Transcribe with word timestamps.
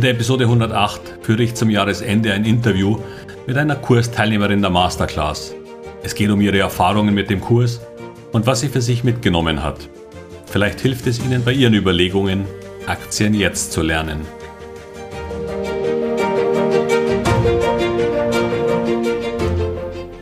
In 0.00 0.04
der 0.04 0.12
Episode 0.12 0.44
108 0.44 1.18
führe 1.20 1.42
ich 1.42 1.54
zum 1.54 1.68
Jahresende 1.68 2.32
ein 2.32 2.46
Interview 2.46 2.96
mit 3.46 3.58
einer 3.58 3.76
Kursteilnehmerin 3.76 4.62
der 4.62 4.70
Masterclass. 4.70 5.54
Es 6.02 6.14
geht 6.14 6.30
um 6.30 6.40
ihre 6.40 6.58
Erfahrungen 6.58 7.12
mit 7.12 7.28
dem 7.28 7.42
Kurs 7.42 7.82
und 8.32 8.46
was 8.46 8.60
sie 8.60 8.70
für 8.70 8.80
sich 8.80 9.04
mitgenommen 9.04 9.62
hat. 9.62 9.90
Vielleicht 10.46 10.80
hilft 10.80 11.06
es 11.06 11.22
Ihnen 11.22 11.44
bei 11.44 11.52
Ihren 11.52 11.74
Überlegungen, 11.74 12.46
Aktien 12.86 13.34
jetzt 13.34 13.72
zu 13.72 13.82
lernen. 13.82 14.22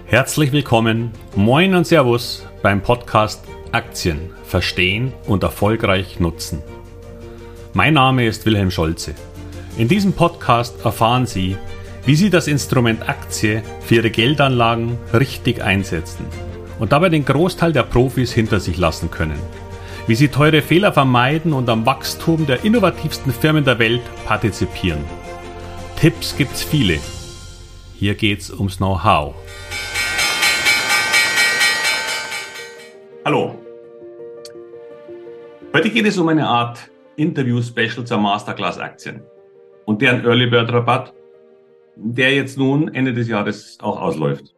Herzlich 0.06 0.50
willkommen, 0.50 1.12
moin 1.36 1.76
und 1.76 1.86
Servus 1.86 2.44
beim 2.64 2.82
Podcast 2.82 3.44
Aktien 3.70 4.30
verstehen 4.42 5.12
und 5.28 5.44
erfolgreich 5.44 6.18
nutzen. 6.18 6.64
Mein 7.74 7.94
Name 7.94 8.26
ist 8.26 8.44
Wilhelm 8.44 8.72
Scholze. 8.72 9.14
In 9.78 9.86
diesem 9.86 10.12
Podcast 10.12 10.84
erfahren 10.84 11.24
Sie, 11.24 11.56
wie 12.04 12.16
Sie 12.16 12.30
das 12.30 12.48
Instrument 12.48 13.08
Aktie 13.08 13.62
für 13.80 13.94
Ihre 13.94 14.10
Geldanlagen 14.10 14.98
richtig 15.12 15.62
einsetzen 15.62 16.26
und 16.80 16.90
dabei 16.90 17.10
den 17.10 17.24
Großteil 17.24 17.72
der 17.72 17.84
Profis 17.84 18.32
hinter 18.32 18.58
sich 18.58 18.76
lassen 18.76 19.08
können. 19.08 19.38
Wie 20.08 20.16
Sie 20.16 20.26
teure 20.26 20.62
Fehler 20.62 20.92
vermeiden 20.92 21.52
und 21.52 21.68
am 21.68 21.86
Wachstum 21.86 22.44
der 22.44 22.64
innovativsten 22.64 23.32
Firmen 23.32 23.64
der 23.64 23.78
Welt 23.78 24.02
partizipieren. 24.26 25.04
Tipps 25.94 26.36
gibt's 26.36 26.64
viele. 26.64 26.98
Hier 27.94 28.16
geht's 28.16 28.50
ums 28.50 28.78
Know-how. 28.78 29.36
Hallo. 33.24 33.54
Heute 35.72 35.90
geht 35.90 36.06
es 36.06 36.18
um 36.18 36.26
eine 36.26 36.48
Art 36.48 36.80
Interview-Special 37.14 38.04
zur 38.04 38.18
Masterclass 38.18 38.78
Aktien 38.78 39.22
und 39.88 40.02
deren 40.02 40.22
Early 40.22 40.48
Bird 40.48 40.70
Rabatt, 40.70 41.14
der 41.96 42.34
jetzt 42.34 42.58
nun 42.58 42.94
Ende 42.94 43.14
des 43.14 43.26
Jahres 43.26 43.80
auch 43.80 43.98
ausläuft. 43.98 44.54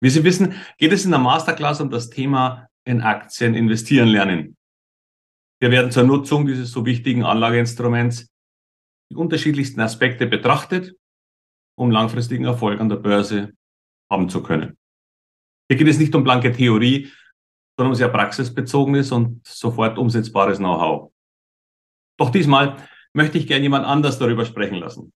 Wie 0.00 0.08
Sie 0.08 0.22
wissen, 0.22 0.54
geht 0.78 0.92
es 0.92 1.04
in 1.04 1.10
der 1.10 1.18
Masterclass 1.18 1.80
um 1.80 1.90
das 1.90 2.10
Thema 2.10 2.68
in 2.84 3.00
Aktien 3.00 3.56
investieren 3.56 4.06
lernen. 4.06 4.56
Wir 5.60 5.72
werden 5.72 5.90
zur 5.90 6.04
Nutzung 6.04 6.46
dieses 6.46 6.70
so 6.70 6.86
wichtigen 6.86 7.24
Anlageinstruments 7.24 8.30
die 9.10 9.16
unterschiedlichsten 9.16 9.80
Aspekte 9.80 10.28
betrachtet, 10.28 10.94
um 11.76 11.90
langfristigen 11.90 12.44
Erfolg 12.44 12.80
an 12.80 12.88
der 12.88 12.96
Börse 12.96 13.52
haben 14.08 14.28
zu 14.28 14.44
können. 14.44 14.78
Hier 15.68 15.76
geht 15.76 15.88
es 15.88 15.98
nicht 15.98 16.14
um 16.14 16.22
blanke 16.22 16.52
Theorie, 16.52 17.10
sondern 17.76 17.90
um 17.90 17.96
sehr 17.96 18.08
praxisbezogenes 18.08 19.10
und 19.10 19.44
sofort 19.44 19.98
umsetzbares 19.98 20.58
Know-how. 20.58 21.10
Doch 22.16 22.30
diesmal 22.30 22.76
möchte 23.14 23.38
ich 23.38 23.46
gern 23.46 23.62
jemand 23.62 23.86
anders 23.86 24.18
darüber 24.18 24.44
sprechen 24.44 24.76
lassen. 24.76 25.12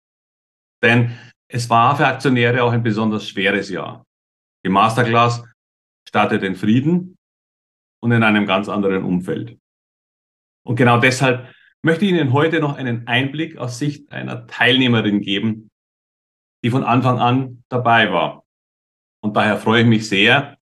Denn 0.82 1.16
es 1.48 1.70
war 1.70 1.96
für 1.96 2.06
Aktionäre 2.06 2.62
auch 2.62 2.72
ein 2.72 2.82
besonders 2.82 3.28
schweres 3.28 3.70
Jahr. 3.70 4.04
Die 4.64 4.70
Masterclass 4.70 5.44
startet 6.08 6.42
in 6.42 6.56
Frieden 6.56 7.16
und 8.02 8.12
in 8.12 8.22
einem 8.22 8.46
ganz 8.46 8.68
anderen 8.68 9.04
Umfeld. 9.04 9.58
Und 10.66 10.76
genau 10.76 10.98
deshalb 10.98 11.52
möchte 11.82 12.04
ich 12.04 12.12
Ihnen 12.12 12.32
heute 12.32 12.60
noch 12.60 12.76
einen 12.76 13.06
Einblick 13.06 13.58
aus 13.58 13.78
Sicht 13.78 14.10
einer 14.10 14.46
Teilnehmerin 14.46 15.20
geben, 15.20 15.70
die 16.64 16.70
von 16.70 16.82
Anfang 16.82 17.18
an 17.18 17.62
dabei 17.68 18.10
war. 18.10 18.44
Und 19.22 19.36
daher 19.36 19.58
freue 19.58 19.82
ich 19.82 19.88
mich 19.88 20.08
sehr, 20.08 20.58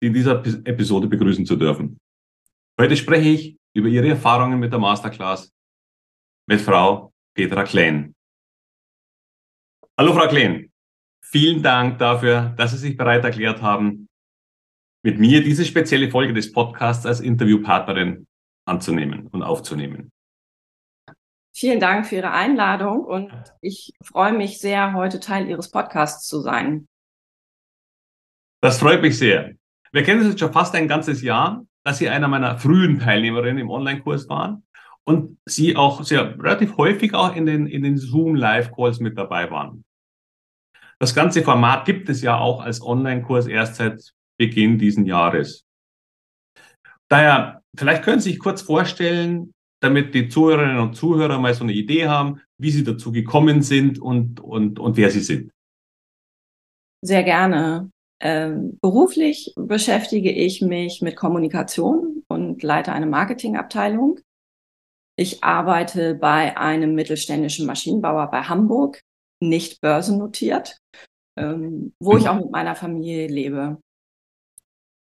Sie 0.00 0.08
in 0.08 0.14
dieser 0.14 0.44
Episode 0.66 1.08
begrüßen 1.08 1.46
zu 1.46 1.56
dürfen. 1.56 1.98
Heute 2.80 2.96
spreche 2.96 3.28
ich 3.28 3.56
über 3.74 3.88
Ihre 3.88 4.08
Erfahrungen 4.08 4.60
mit 4.60 4.72
der 4.72 4.78
Masterclass 4.78 5.52
mit 6.46 6.60
Frau 6.60 7.12
Petra 7.34 7.64
Klein. 7.64 8.14
Hallo 9.98 10.12
Frau 10.12 10.28
Klein, 10.28 10.70
vielen 11.22 11.62
Dank 11.62 11.98
dafür, 11.98 12.54
dass 12.56 12.72
Sie 12.72 12.78
sich 12.78 12.96
bereit 12.96 13.24
erklärt 13.24 13.62
haben, 13.62 14.08
mit 15.02 15.18
mir 15.18 15.42
diese 15.42 15.64
spezielle 15.64 16.10
Folge 16.10 16.34
des 16.34 16.52
Podcasts 16.52 17.06
als 17.06 17.20
Interviewpartnerin 17.20 18.26
anzunehmen 18.66 19.28
und 19.28 19.42
aufzunehmen. 19.42 20.10
Vielen 21.56 21.78
Dank 21.78 22.06
für 22.06 22.16
Ihre 22.16 22.32
Einladung 22.32 23.04
und 23.04 23.32
ich 23.60 23.92
freue 24.02 24.32
mich 24.32 24.58
sehr, 24.58 24.92
heute 24.94 25.20
Teil 25.20 25.48
Ihres 25.48 25.70
Podcasts 25.70 26.26
zu 26.26 26.40
sein. 26.40 26.88
Das 28.60 28.78
freut 28.78 29.02
mich 29.02 29.18
sehr. 29.18 29.54
Wir 29.92 30.02
kennen 30.02 30.22
es 30.22 30.28
jetzt 30.28 30.40
schon 30.40 30.52
fast 30.52 30.74
ein 30.74 30.88
ganzes 30.88 31.22
Jahr, 31.22 31.64
dass 31.84 31.98
Sie 31.98 32.08
einer 32.08 32.28
meiner 32.28 32.58
frühen 32.58 32.98
Teilnehmerinnen 32.98 33.58
im 33.58 33.70
Online-Kurs 33.70 34.28
waren 34.28 34.63
und 35.06 35.38
Sie 35.46 35.76
auch 35.76 36.02
sehr 36.02 36.38
relativ 36.38 36.76
häufig 36.76 37.14
auch 37.14 37.36
in 37.36 37.46
den, 37.46 37.66
in 37.66 37.82
den 37.82 37.98
Zoom 37.98 38.34
Live-Calls 38.34 39.00
mit 39.00 39.18
dabei 39.18 39.50
waren. 39.50 39.84
Das 40.98 41.14
ganze 41.14 41.42
Format 41.42 41.84
gibt 41.84 42.08
es 42.08 42.22
ja 42.22 42.38
auch 42.38 42.60
als 42.60 42.80
Online-Kurs 42.80 43.46
erst 43.46 43.76
seit 43.76 44.14
Beginn 44.38 44.78
diesen 44.78 45.04
Jahres. 45.04 45.64
Daher, 47.08 47.62
vielleicht 47.76 48.02
können 48.02 48.20
Sie 48.20 48.30
sich 48.30 48.38
kurz 48.38 48.62
vorstellen, 48.62 49.52
damit 49.82 50.14
die 50.14 50.28
Zuhörerinnen 50.28 50.78
und 50.78 50.96
Zuhörer 50.96 51.38
mal 51.38 51.52
so 51.52 51.64
eine 51.64 51.72
Idee 51.72 52.08
haben, 52.08 52.40
wie 52.58 52.70
Sie 52.70 52.84
dazu 52.84 53.12
gekommen 53.12 53.60
sind 53.60 53.98
und, 53.98 54.40
und, 54.40 54.78
und 54.78 54.96
wer 54.96 55.10
Sie 55.10 55.20
sind. 55.20 55.52
Sehr 57.02 57.22
gerne. 57.22 57.90
Ähm, 58.20 58.78
beruflich 58.80 59.52
beschäftige 59.56 60.32
ich 60.32 60.62
mich 60.62 61.02
mit 61.02 61.16
Kommunikation 61.16 62.22
und 62.28 62.62
leite 62.62 62.92
eine 62.92 63.06
Marketingabteilung. 63.06 64.20
Ich 65.16 65.44
arbeite 65.44 66.14
bei 66.14 66.56
einem 66.56 66.94
mittelständischen 66.94 67.66
Maschinenbauer 67.66 68.30
bei 68.30 68.42
Hamburg, 68.42 69.00
nicht 69.40 69.80
börsennotiert, 69.80 70.78
ähm, 71.36 71.94
wo 72.00 72.16
ich 72.16 72.28
auch 72.28 72.36
mit 72.36 72.50
meiner 72.50 72.74
Familie 72.74 73.28
lebe. 73.28 73.78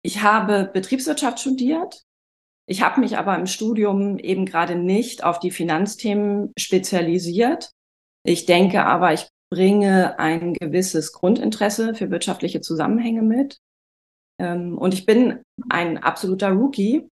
Ich 0.02 0.22
habe 0.22 0.70
Betriebswirtschaft 0.72 1.40
studiert. 1.40 2.02
Ich 2.66 2.82
habe 2.82 3.00
mich 3.00 3.18
aber 3.18 3.36
im 3.36 3.46
Studium 3.46 4.18
eben 4.18 4.46
gerade 4.46 4.76
nicht 4.76 5.24
auf 5.24 5.40
die 5.40 5.50
Finanzthemen 5.50 6.52
spezialisiert. 6.58 7.72
Ich 8.24 8.46
denke 8.46 8.84
aber, 8.84 9.12
ich 9.12 9.28
bringe 9.50 10.18
ein 10.18 10.54
gewisses 10.54 11.12
Grundinteresse 11.12 11.94
für 11.94 12.10
wirtschaftliche 12.10 12.60
Zusammenhänge 12.60 13.22
mit. 13.22 13.58
Ähm, 14.38 14.76
und 14.78 14.94
ich 14.94 15.06
bin 15.06 15.42
ein 15.68 15.98
absoluter 15.98 16.50
Rookie, 16.50 17.08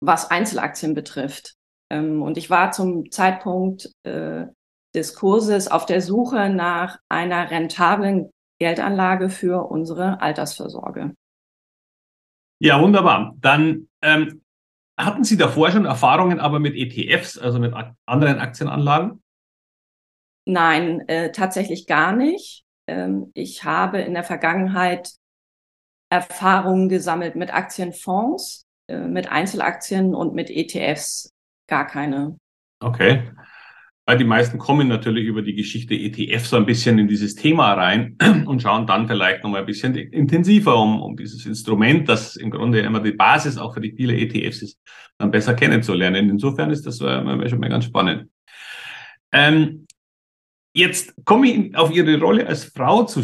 was 0.00 0.30
Einzelaktien 0.30 0.94
betrifft. 0.94 1.57
Ähm, 1.90 2.22
und 2.22 2.36
ich 2.36 2.50
war 2.50 2.70
zum 2.72 3.10
Zeitpunkt 3.10 3.90
äh, 4.04 4.46
des 4.94 5.14
Kurses 5.14 5.68
auf 5.68 5.86
der 5.86 6.00
Suche 6.00 6.48
nach 6.48 6.98
einer 7.08 7.50
rentablen 7.50 8.30
Geldanlage 8.58 9.30
für 9.30 9.70
unsere 9.70 10.20
Altersvorsorge. 10.20 11.14
Ja, 12.60 12.80
wunderbar. 12.82 13.36
Dann 13.38 13.88
ähm, 14.02 14.42
hatten 14.98 15.22
Sie 15.22 15.36
davor 15.36 15.70
schon 15.70 15.84
Erfahrungen 15.84 16.40
aber 16.40 16.58
mit 16.58 16.74
ETFs, 16.74 17.38
also 17.38 17.60
mit 17.60 17.72
anderen 18.06 18.38
Aktienanlagen? 18.40 19.22
Nein, 20.44 21.06
äh, 21.08 21.30
tatsächlich 21.30 21.86
gar 21.86 22.12
nicht. 22.12 22.64
Ähm, 22.88 23.30
ich 23.34 23.64
habe 23.64 24.00
in 24.00 24.14
der 24.14 24.24
Vergangenheit 24.24 25.12
Erfahrungen 26.10 26.88
gesammelt 26.88 27.36
mit 27.36 27.54
Aktienfonds, 27.54 28.66
äh, 28.88 28.98
mit 28.98 29.30
Einzelaktien 29.30 30.14
und 30.14 30.34
mit 30.34 30.50
ETFs 30.50 31.30
gar 31.68 31.86
keine. 31.86 32.36
Okay. 32.80 33.30
Weil 34.06 34.16
die 34.16 34.24
meisten 34.24 34.58
kommen 34.58 34.88
natürlich 34.88 35.26
über 35.26 35.42
die 35.42 35.54
Geschichte 35.54 35.94
ETF 35.94 36.46
so 36.46 36.56
ein 36.56 36.64
bisschen 36.64 36.98
in 36.98 37.08
dieses 37.08 37.34
Thema 37.34 37.74
rein 37.74 38.16
und 38.46 38.62
schauen 38.62 38.86
dann 38.86 39.06
vielleicht 39.06 39.42
nochmal 39.44 39.60
ein 39.60 39.66
bisschen 39.66 39.94
intensiver 39.94 40.80
um, 40.80 41.02
um 41.02 41.16
dieses 41.16 41.44
Instrument, 41.44 42.08
das 42.08 42.36
im 42.36 42.50
Grunde 42.50 42.80
immer 42.80 43.00
die 43.00 43.12
Basis 43.12 43.58
auch 43.58 43.74
für 43.74 43.82
die 43.82 43.92
viele 43.92 44.16
ETFs 44.16 44.62
ist, 44.62 44.80
dann 45.18 45.30
besser 45.30 45.54
kennenzulernen. 45.54 46.30
Insofern 46.30 46.70
ist 46.70 46.86
das 46.86 47.00
äh, 47.02 47.48
schon 47.48 47.60
mal 47.60 47.68
ganz 47.68 47.84
spannend. 47.84 48.30
Ähm, 49.30 49.86
jetzt 50.72 51.14
komme 51.26 51.48
ich 51.48 51.76
auf 51.76 51.90
Ihre 51.90 52.18
Rolle 52.18 52.46
als 52.46 52.64
Frau 52.64 53.04
zu 53.04 53.22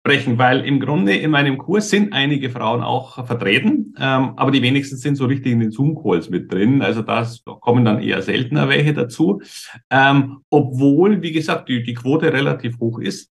sprechen, 0.00 0.38
weil 0.38 0.64
im 0.64 0.80
Grunde 0.80 1.14
in 1.14 1.30
meinem 1.30 1.58
Kurs 1.58 1.90
sind 1.90 2.12
einige 2.14 2.48
Frauen 2.48 2.82
auch 2.82 3.26
vertreten, 3.26 3.94
ähm, 3.98 4.32
aber 4.36 4.50
die 4.50 4.62
wenigsten 4.62 4.96
sind 4.96 5.16
so 5.16 5.26
richtig 5.26 5.52
in 5.52 5.60
den 5.60 5.70
Zoom-Calls 5.70 6.30
mit 6.30 6.50
drin. 6.50 6.80
Also 6.80 7.02
da 7.02 7.28
kommen 7.60 7.84
dann 7.84 8.00
eher 8.00 8.22
seltener 8.22 8.68
welche 8.68 8.94
dazu, 8.94 9.42
ähm, 9.90 10.38
obwohl, 10.48 11.20
wie 11.22 11.32
gesagt, 11.32 11.68
die, 11.68 11.82
die 11.82 11.94
Quote 11.94 12.32
relativ 12.32 12.78
hoch 12.80 12.98
ist. 12.98 13.30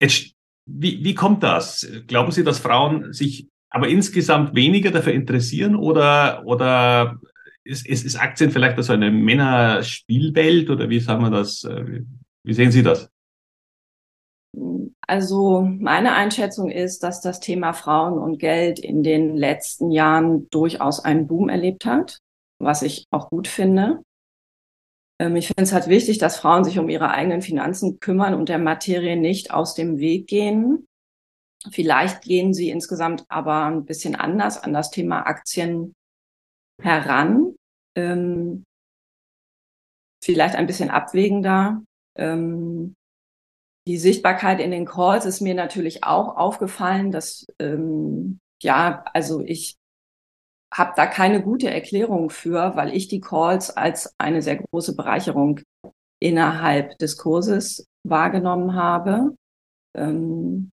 Jetzt, 0.00 0.34
wie, 0.66 1.04
wie 1.04 1.14
kommt 1.14 1.44
das? 1.44 1.88
Glauben 2.08 2.32
Sie, 2.32 2.42
dass 2.42 2.58
Frauen 2.58 3.12
sich 3.12 3.48
aber 3.70 3.88
insgesamt 3.88 4.54
weniger 4.56 4.90
dafür 4.90 5.12
interessieren 5.12 5.76
oder, 5.76 6.42
oder 6.44 7.20
ist, 7.62 7.86
ist, 7.86 8.04
ist 8.04 8.16
Aktien 8.16 8.50
vielleicht 8.50 8.82
so 8.82 8.92
eine 8.92 9.12
Männerspielwelt 9.12 10.70
oder 10.70 10.90
wie 10.90 10.98
sagen 10.98 11.22
wir 11.22 11.30
das? 11.30 11.62
Äh, 11.62 12.02
wie 12.42 12.52
sehen 12.52 12.72
Sie 12.72 12.82
das? 12.82 13.12
Also 15.06 15.62
meine 15.62 16.14
Einschätzung 16.14 16.70
ist, 16.70 17.02
dass 17.02 17.20
das 17.20 17.40
Thema 17.40 17.72
Frauen 17.72 18.18
und 18.18 18.38
Geld 18.38 18.78
in 18.78 19.02
den 19.02 19.36
letzten 19.36 19.90
Jahren 19.90 20.48
durchaus 20.50 21.00
einen 21.00 21.26
Boom 21.26 21.48
erlebt 21.48 21.86
hat, 21.86 22.18
was 22.58 22.82
ich 22.82 23.06
auch 23.10 23.30
gut 23.30 23.48
finde. 23.48 24.02
Ähm, 25.18 25.36
ich 25.36 25.46
finde 25.46 25.62
es 25.62 25.72
halt 25.72 25.88
wichtig, 25.88 26.18
dass 26.18 26.36
Frauen 26.36 26.64
sich 26.64 26.78
um 26.78 26.88
ihre 26.88 27.10
eigenen 27.10 27.42
Finanzen 27.42 27.98
kümmern 28.00 28.34
und 28.34 28.48
der 28.48 28.58
Materie 28.58 29.16
nicht 29.16 29.52
aus 29.52 29.74
dem 29.74 29.98
Weg 29.98 30.26
gehen. 30.26 30.86
Vielleicht 31.70 32.22
gehen 32.22 32.52
sie 32.52 32.70
insgesamt 32.70 33.24
aber 33.28 33.64
ein 33.66 33.84
bisschen 33.84 34.16
anders 34.16 34.62
an 34.62 34.72
das 34.72 34.90
Thema 34.90 35.26
Aktien 35.26 35.94
heran. 36.82 37.54
Ähm, 37.96 38.64
vielleicht 40.22 40.56
ein 40.56 40.66
bisschen 40.66 40.90
abwägender. 40.90 41.82
Ähm, 42.16 42.94
die 43.86 43.98
Sichtbarkeit 43.98 44.60
in 44.60 44.70
den 44.70 44.86
Calls 44.86 45.24
ist 45.24 45.40
mir 45.40 45.54
natürlich 45.54 46.04
auch 46.04 46.36
aufgefallen, 46.36 47.10
dass 47.10 47.46
ähm, 47.58 48.38
ja, 48.62 49.04
also 49.12 49.40
ich 49.40 49.76
habe 50.72 50.92
da 50.96 51.06
keine 51.06 51.42
gute 51.42 51.70
Erklärung 51.70 52.30
für, 52.30 52.76
weil 52.76 52.94
ich 52.94 53.08
die 53.08 53.20
Calls 53.20 53.76
als 53.76 54.14
eine 54.18 54.40
sehr 54.40 54.56
große 54.56 54.96
Bereicherung 54.96 55.60
innerhalb 56.20 56.96
des 56.98 57.18
Kurses 57.18 57.86
wahrgenommen 58.04 58.74
habe. 58.74 59.34
Ähm, 59.96 60.70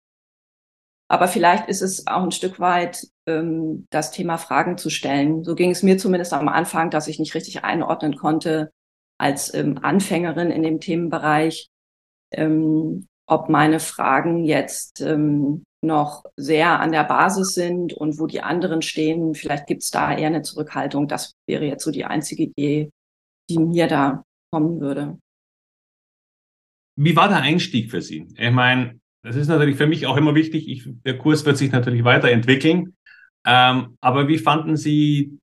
aber 1.09 1.27
vielleicht 1.29 1.69
ist 1.69 1.81
es 1.81 2.05
auch 2.05 2.21
ein 2.21 2.31
Stück 2.31 2.59
weit 2.59 3.07
ähm, 3.27 3.87
das 3.89 4.11
Thema 4.11 4.37
Fragen 4.37 4.77
zu 4.77 4.89
stellen. 4.89 5.43
So 5.43 5.55
ging 5.55 5.71
es 5.71 5.81
mir 5.81 5.97
zumindest 5.97 6.33
am 6.33 6.49
Anfang, 6.49 6.89
dass 6.89 7.07
ich 7.07 7.17
nicht 7.17 7.33
richtig 7.33 7.63
einordnen 7.63 8.17
konnte 8.17 8.71
als 9.17 9.53
ähm, 9.53 9.79
Anfängerin 9.81 10.51
in 10.51 10.63
dem 10.63 10.79
Themenbereich, 10.79 11.69
ähm, 12.31 13.07
ob 13.27 13.49
meine 13.49 13.79
Fragen 13.79 14.45
jetzt 14.45 15.01
ähm, 15.01 15.63
noch 15.81 16.23
sehr 16.35 16.79
an 16.79 16.91
der 16.91 17.03
Basis 17.03 17.53
sind 17.53 17.93
und 17.93 18.19
wo 18.19 18.27
die 18.27 18.41
anderen 18.41 18.81
stehen. 18.81 19.35
Vielleicht 19.35 19.67
gibt 19.67 19.83
es 19.83 19.91
da 19.91 20.15
eher 20.15 20.27
eine 20.27 20.41
Zurückhaltung. 20.41 21.07
Das 21.07 21.33
wäre 21.47 21.65
jetzt 21.65 21.83
so 21.83 21.91
die 21.91 22.05
einzige 22.05 22.43
Idee, 22.43 22.89
die 23.49 23.59
mir 23.59 23.87
da 23.87 24.23
kommen 24.51 24.79
würde. 24.79 25.17
Wie 26.95 27.15
war 27.15 27.27
der 27.27 27.41
Einstieg 27.41 27.91
für 27.91 28.01
Sie? 28.01 28.27
Ich 28.35 28.51
meine, 28.51 28.99
das 29.23 29.35
ist 29.35 29.47
natürlich 29.47 29.75
für 29.75 29.87
mich 29.87 30.07
auch 30.07 30.17
immer 30.17 30.33
wichtig. 30.33 30.67
Ich, 30.67 30.89
der 31.05 31.17
Kurs 31.17 31.45
wird 31.45 31.57
sich 31.57 31.71
natürlich 31.71 32.03
weiterentwickeln. 32.03 32.95
Ähm, 33.45 33.97
aber 34.01 34.27
wie 34.27 34.39
fanden 34.39 34.77
Sie 34.77 35.37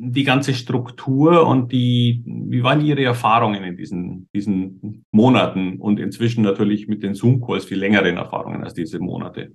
die 0.00 0.22
ganze 0.22 0.54
Struktur 0.54 1.44
und 1.46 1.72
die, 1.72 2.22
wie 2.24 2.62
waren 2.62 2.80
Ihre 2.80 3.02
Erfahrungen 3.02 3.64
in 3.64 3.76
diesen, 3.76 4.28
diesen 4.32 5.04
Monaten 5.10 5.80
und 5.80 5.98
inzwischen 5.98 6.42
natürlich 6.42 6.86
mit 6.86 7.02
den 7.02 7.14
Zoom-Calls 7.14 7.64
viel 7.64 7.78
längeren 7.78 8.16
Erfahrungen 8.16 8.62
als 8.62 8.74
diese 8.74 9.00
Monate? 9.00 9.52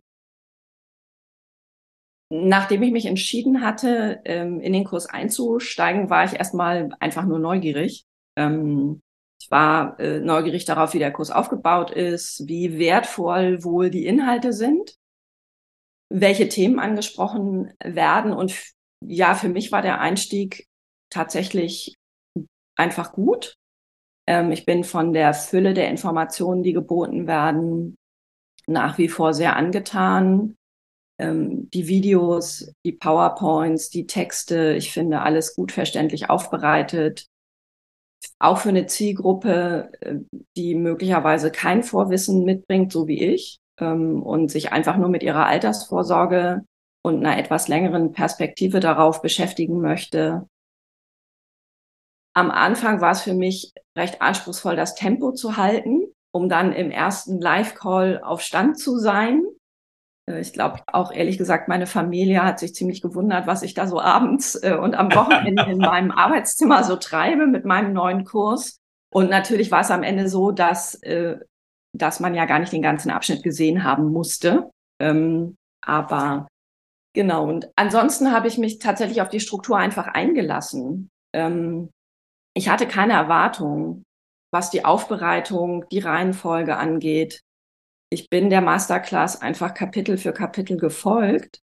Nachdem 2.29 2.83
ich 2.83 2.91
mich 2.91 3.05
entschieden 3.05 3.61
hatte, 3.61 4.19
ähm, 4.25 4.59
in 4.59 4.73
den 4.73 4.83
Kurs 4.83 5.05
einzusteigen, 5.05 6.09
war 6.09 6.25
ich 6.25 6.33
erstmal 6.33 6.89
einfach 6.99 7.25
nur 7.25 7.39
neugierig. 7.39 8.05
Ähm, 8.35 9.01
ich 9.39 9.49
war 9.49 9.97
äh, 9.99 10.19
neugierig 10.19 10.65
darauf, 10.65 10.93
wie 10.93 10.99
der 10.99 11.11
Kurs 11.13 11.31
aufgebaut 11.31 11.91
ist, 11.91 12.47
wie 12.47 12.77
wertvoll 12.79 13.63
wohl 13.63 13.89
die 13.89 14.05
Inhalte 14.05 14.51
sind, 14.51 14.95
welche 16.09 16.49
Themen 16.49 16.79
angesprochen 16.79 17.71
werden. 17.81 18.33
Und 18.33 18.73
ja, 19.07 19.35
für 19.35 19.49
mich 19.49 19.71
war 19.71 19.81
der 19.81 19.99
Einstieg 19.99 20.65
tatsächlich 21.09 21.95
einfach 22.75 23.13
gut. 23.13 23.55
Ähm, 24.27 24.51
ich 24.51 24.65
bin 24.65 24.83
von 24.83 25.13
der 25.13 25.33
Fülle 25.33 25.73
der 25.73 25.89
Informationen, 25.89 26.63
die 26.63 26.73
geboten 26.73 27.27
werden, 27.27 27.95
nach 28.67 28.97
wie 28.97 29.09
vor 29.09 29.33
sehr 29.33 29.55
angetan 29.55 30.55
ähm, 31.19 31.69
die 31.71 31.87
Videos, 31.87 32.73
die 32.85 32.93
PowerPoints, 32.93 33.89
die 33.89 34.07
Texte, 34.07 34.73
ich 34.73 34.91
finde 34.91 35.21
alles 35.21 35.55
gut 35.55 35.71
verständlich 35.71 36.29
aufbereitet. 36.29 37.27
Auch 38.39 38.57
für 38.57 38.69
eine 38.69 38.87
Zielgruppe, 38.87 39.91
äh, 40.01 40.15
die 40.57 40.75
möglicherweise 40.75 41.51
kein 41.51 41.83
Vorwissen 41.83 42.43
mitbringt, 42.45 42.91
so 42.91 43.07
wie 43.07 43.23
ich, 43.23 43.59
ähm, 43.79 44.23
und 44.23 44.49
sich 44.49 44.71
einfach 44.71 44.97
nur 44.97 45.09
mit 45.09 45.23
ihrer 45.23 45.45
Altersvorsorge 45.45 46.65
und 47.03 47.25
einer 47.25 47.37
etwas 47.37 47.67
längeren 47.67 48.13
Perspektive 48.13 48.79
darauf 48.79 49.21
beschäftigen 49.21 49.81
möchte. 49.81 50.47
Am 52.35 52.49
Anfang 52.49 53.01
war 53.01 53.11
es 53.11 53.21
für 53.21 53.33
mich 53.33 53.73
recht 53.95 54.21
anspruchsvoll, 54.21 54.75
das 54.75 54.95
Tempo 54.95 55.33
zu 55.33 55.57
halten, 55.57 56.07
um 56.31 56.49
dann 56.49 56.73
im 56.73 56.89
ersten 56.89 57.39
Live-Call 57.39 58.21
auf 58.23 58.41
Stand 58.41 58.79
zu 58.79 58.97
sein. 58.97 59.43
Äh, 60.27 60.39
ich 60.39 60.53
glaube 60.53 60.79
auch 60.87 61.11
ehrlich 61.11 61.37
gesagt, 61.37 61.67
meine 61.67 61.85
Familie 61.85 62.43
hat 62.43 62.59
sich 62.59 62.73
ziemlich 62.73 63.01
gewundert, 63.01 63.45
was 63.45 63.61
ich 63.61 63.73
da 63.75 63.85
so 63.85 63.99
abends 63.99 64.55
äh, 64.55 64.75
und 64.75 64.95
am 64.95 65.13
Wochenende 65.13 65.63
in 65.63 65.77
meinem 65.79 66.11
Arbeitszimmer 66.11 66.83
so 66.83 66.95
treibe 66.95 67.45
mit 67.45 67.65
meinem 67.65 67.93
neuen 67.93 68.23
Kurs. 68.23 68.79
Und 69.13 69.29
natürlich 69.29 69.69
war 69.69 69.81
es 69.81 69.91
am 69.91 70.01
Ende 70.01 70.27
so, 70.27 70.51
dass, 70.51 70.95
äh, 71.03 71.37
dass 71.95 72.19
man 72.19 72.33
ja 72.33 72.45
gar 72.45 72.57
nicht 72.57 72.73
den 72.73 72.81
ganzen 72.81 73.11
Abschnitt 73.11 73.43
gesehen 73.43 73.83
haben 73.83 74.11
musste. 74.11 74.71
Ähm, 74.99 75.55
aber 75.85 76.47
genau, 77.13 77.47
und 77.47 77.69
ansonsten 77.75 78.31
habe 78.31 78.47
ich 78.47 78.57
mich 78.57 78.79
tatsächlich 78.79 79.21
auf 79.21 79.29
die 79.29 79.39
Struktur 79.39 79.77
einfach 79.77 80.07
eingelassen. 80.07 81.09
Ähm, 81.33 81.89
ich 82.55 82.69
hatte 82.69 82.87
keine 82.87 83.13
Erwartung, 83.13 84.03
was 84.51 84.69
die 84.69 84.85
Aufbereitung, 84.85 85.85
die 85.89 85.99
Reihenfolge 85.99 86.77
angeht 86.77 87.41
ich 88.13 88.29
bin 88.29 88.51
der 88.51 88.61
Masterclass 88.61 89.41
einfach 89.41 89.73
Kapitel 89.73 90.17
für 90.17 90.33
Kapitel 90.33 90.77
gefolgt, 90.77 91.61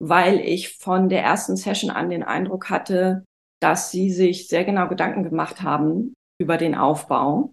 weil 0.00 0.40
ich 0.40 0.78
von 0.78 1.10
der 1.10 1.22
ersten 1.22 1.54
Session 1.54 1.90
an 1.90 2.08
den 2.08 2.22
Eindruck 2.22 2.70
hatte, 2.70 3.24
dass 3.60 3.90
sie 3.90 4.10
sich 4.10 4.48
sehr 4.48 4.64
genau 4.64 4.88
Gedanken 4.88 5.22
gemacht 5.22 5.60
haben 5.60 6.14
über 6.40 6.56
den 6.56 6.74
Aufbau. 6.74 7.52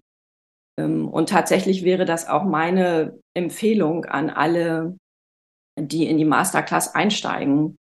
Ähm, 0.78 1.06
und 1.06 1.28
tatsächlich 1.28 1.84
wäre 1.84 2.06
das 2.06 2.28
auch 2.28 2.44
meine 2.44 3.20
Empfehlung 3.36 4.06
an 4.06 4.30
alle, 4.30 4.96
die 5.80 6.06
in 6.06 6.18
die 6.18 6.24
Masterclass 6.24 6.94
einsteigen, 6.94 7.76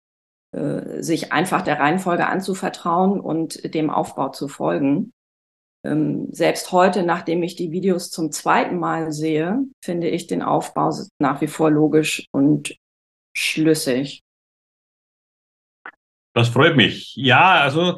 äh, 0.52 1.02
sich 1.02 1.32
einfach 1.32 1.62
der 1.62 1.78
Reihenfolge 1.78 2.26
anzuvertrauen 2.26 3.20
und 3.20 3.74
dem 3.74 3.90
Aufbau 3.90 4.30
zu 4.30 4.48
folgen. 4.48 5.12
Ähm, 5.84 6.28
selbst 6.32 6.72
heute, 6.72 7.02
nachdem 7.02 7.42
ich 7.42 7.54
die 7.54 7.70
Videos 7.70 8.10
zum 8.10 8.32
zweiten 8.32 8.78
Mal 8.78 9.12
sehe, 9.12 9.64
finde 9.82 10.08
ich 10.08 10.26
den 10.26 10.42
Aufbau 10.42 10.92
nach 11.18 11.40
wie 11.40 11.46
vor 11.46 11.70
logisch 11.70 12.26
und 12.32 12.76
schlüssig. 13.36 14.22
Das 16.34 16.48
freut 16.48 16.76
mich. 16.76 17.14
Ja, 17.16 17.61
also 17.61 17.96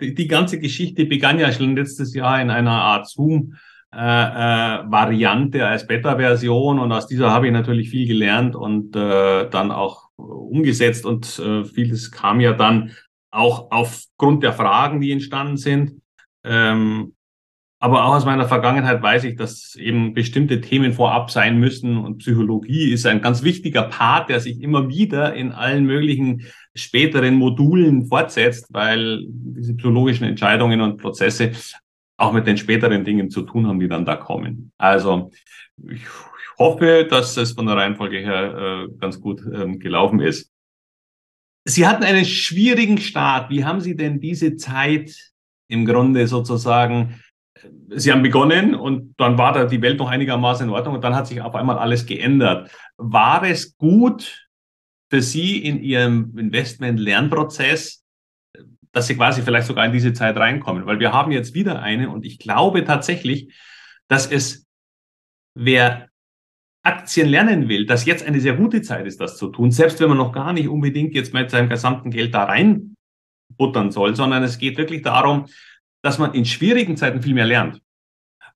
die 0.00 0.26
ganze 0.26 0.58
Geschichte 0.58 1.04
begann 1.06 1.38
ja 1.38 1.52
schon 1.52 1.76
letztes 1.76 2.14
Jahr 2.14 2.40
in 2.40 2.50
einer 2.50 2.70
Art 2.70 3.08
Zoom-Variante 3.08 3.71
äh, 3.94 3.98
äh, 3.98 5.62
als 5.62 5.86
Beta-Version 5.86 6.78
und 6.78 6.92
aus 6.92 7.06
dieser 7.06 7.30
habe 7.30 7.46
ich 7.46 7.52
natürlich 7.52 7.90
viel 7.90 8.06
gelernt 8.06 8.56
und 8.56 8.96
äh, 8.96 9.48
dann 9.50 9.70
auch 9.70 10.08
umgesetzt 10.16 11.04
und 11.04 11.38
äh, 11.38 11.64
vieles 11.64 12.10
kam 12.10 12.40
ja 12.40 12.52
dann 12.52 12.92
auch 13.30 13.70
aufgrund 13.70 14.42
der 14.42 14.52
Fragen, 14.52 15.00
die 15.00 15.12
entstanden 15.12 15.56
sind. 15.56 16.02
Ähm, 16.44 17.14
aber 17.82 18.04
auch 18.04 18.14
aus 18.14 18.24
meiner 18.24 18.46
Vergangenheit 18.46 19.02
weiß 19.02 19.24
ich, 19.24 19.34
dass 19.34 19.74
eben 19.74 20.14
bestimmte 20.14 20.60
Themen 20.60 20.92
vorab 20.92 21.32
sein 21.32 21.58
müssen. 21.58 21.96
Und 21.96 22.18
Psychologie 22.18 22.92
ist 22.92 23.06
ein 23.06 23.20
ganz 23.20 23.42
wichtiger 23.42 23.82
Part, 23.82 24.28
der 24.28 24.38
sich 24.38 24.60
immer 24.60 24.88
wieder 24.88 25.34
in 25.34 25.50
allen 25.50 25.84
möglichen 25.84 26.42
späteren 26.76 27.34
Modulen 27.34 28.06
fortsetzt, 28.06 28.66
weil 28.70 29.24
diese 29.26 29.74
psychologischen 29.74 30.28
Entscheidungen 30.28 30.80
und 30.80 30.98
Prozesse 30.98 31.50
auch 32.22 32.32
mit 32.32 32.46
den 32.46 32.56
späteren 32.56 33.04
Dingen 33.04 33.30
zu 33.30 33.42
tun 33.42 33.66
haben, 33.66 33.80
die 33.80 33.88
dann 33.88 34.04
da 34.04 34.16
kommen. 34.16 34.72
Also 34.78 35.30
ich 35.88 36.02
hoffe, 36.58 37.06
dass 37.08 37.36
es 37.36 37.52
von 37.52 37.66
der 37.66 37.76
Reihenfolge 37.76 38.18
her 38.18 38.86
äh, 38.86 38.98
ganz 38.98 39.20
gut 39.20 39.42
ähm, 39.52 39.78
gelaufen 39.78 40.20
ist. 40.20 40.50
Sie 41.64 41.86
hatten 41.86 42.04
einen 42.04 42.24
schwierigen 42.24 42.98
Start. 42.98 43.50
Wie 43.50 43.64
haben 43.64 43.80
Sie 43.80 43.96
denn 43.96 44.20
diese 44.20 44.56
Zeit 44.56 45.32
im 45.68 45.84
Grunde 45.84 46.26
sozusagen 46.26 47.20
Sie 47.88 48.10
haben 48.10 48.22
begonnen 48.22 48.74
und 48.74 49.14
dann 49.18 49.38
war 49.38 49.52
da 49.52 49.64
die 49.64 49.82
Welt 49.82 49.98
noch 49.98 50.08
einigermaßen 50.08 50.66
in 50.66 50.72
Ordnung 50.72 50.96
und 50.96 51.04
dann 51.04 51.14
hat 51.14 51.26
sich 51.26 51.40
auf 51.40 51.54
einmal 51.54 51.78
alles 51.78 52.06
geändert. 52.06 52.70
War 52.96 53.44
es 53.44 53.76
gut 53.76 54.48
für 55.10 55.22
Sie 55.22 55.62
in 55.62 55.80
Ihrem 55.80 56.36
Investment-Lernprozess, 56.36 58.01
dass 58.92 59.06
Sie 59.06 59.16
quasi 59.16 59.42
vielleicht 59.42 59.66
sogar 59.66 59.84
in 59.84 59.92
diese 59.92 60.12
Zeit 60.12 60.36
reinkommen? 60.36 60.86
Weil 60.86 61.00
wir 61.00 61.12
haben 61.12 61.32
jetzt 61.32 61.54
wieder 61.54 61.82
eine 61.82 62.10
und 62.10 62.24
ich 62.24 62.38
glaube 62.38 62.84
tatsächlich, 62.84 63.52
dass 64.08 64.30
es, 64.30 64.66
wer 65.54 66.08
Aktien 66.82 67.28
lernen 67.28 67.68
will, 67.68 67.86
dass 67.86 68.04
jetzt 68.06 68.26
eine 68.26 68.40
sehr 68.40 68.54
gute 68.54 68.82
Zeit 68.82 69.06
ist, 69.06 69.20
das 69.20 69.36
zu 69.36 69.48
tun, 69.48 69.70
selbst 69.70 70.00
wenn 70.00 70.08
man 70.08 70.18
noch 70.18 70.32
gar 70.32 70.52
nicht 70.52 70.68
unbedingt 70.68 71.14
jetzt 71.14 71.32
mit 71.32 71.50
seinem 71.50 71.68
gesamten 71.68 72.10
Geld 72.10 72.34
da 72.34 72.44
reinbuttern 72.44 73.90
soll, 73.90 74.16
sondern 74.16 74.42
es 74.42 74.58
geht 74.58 74.78
wirklich 74.78 75.02
darum, 75.02 75.46
dass 76.02 76.18
man 76.18 76.34
in 76.34 76.44
schwierigen 76.44 76.96
Zeiten 76.96 77.22
viel 77.22 77.34
mehr 77.34 77.46
lernt, 77.46 77.80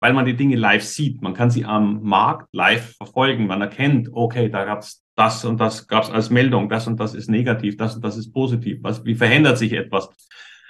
weil 0.01 0.13
man 0.13 0.27
die 0.27 0.35
Dinge 0.35 0.57
live 0.57 0.83
sieht. 0.83 1.23
Man 1.23 1.35
kann 1.35 1.51
sie 1.51 1.65
am 1.65 2.03
Markt 2.03 2.53
live 2.53 2.97
verfolgen. 2.97 3.47
Man 3.47 3.63
erkennt, 3.63 4.09
okay, 4.13 4.49
da 4.49 4.65
gab's 4.65 5.06
das 5.17 5.45
und 5.45 5.59
das 5.59 5.89
gab's 5.89 6.11
als 6.11 6.31
Meldung, 6.31 6.69
das 6.69 6.87
und 6.87 7.01
das 7.01 7.15
ist 7.15 7.29
negativ, 7.29 7.77
das 7.77 7.97
und 7.97 8.05
das 8.05 8.17
ist 8.17 8.33
positiv. 8.33 8.79
Was, 8.83 9.05
wie 9.05 9.15
verändert 9.15 9.59
sich 9.59 9.73
etwas? 9.73 10.11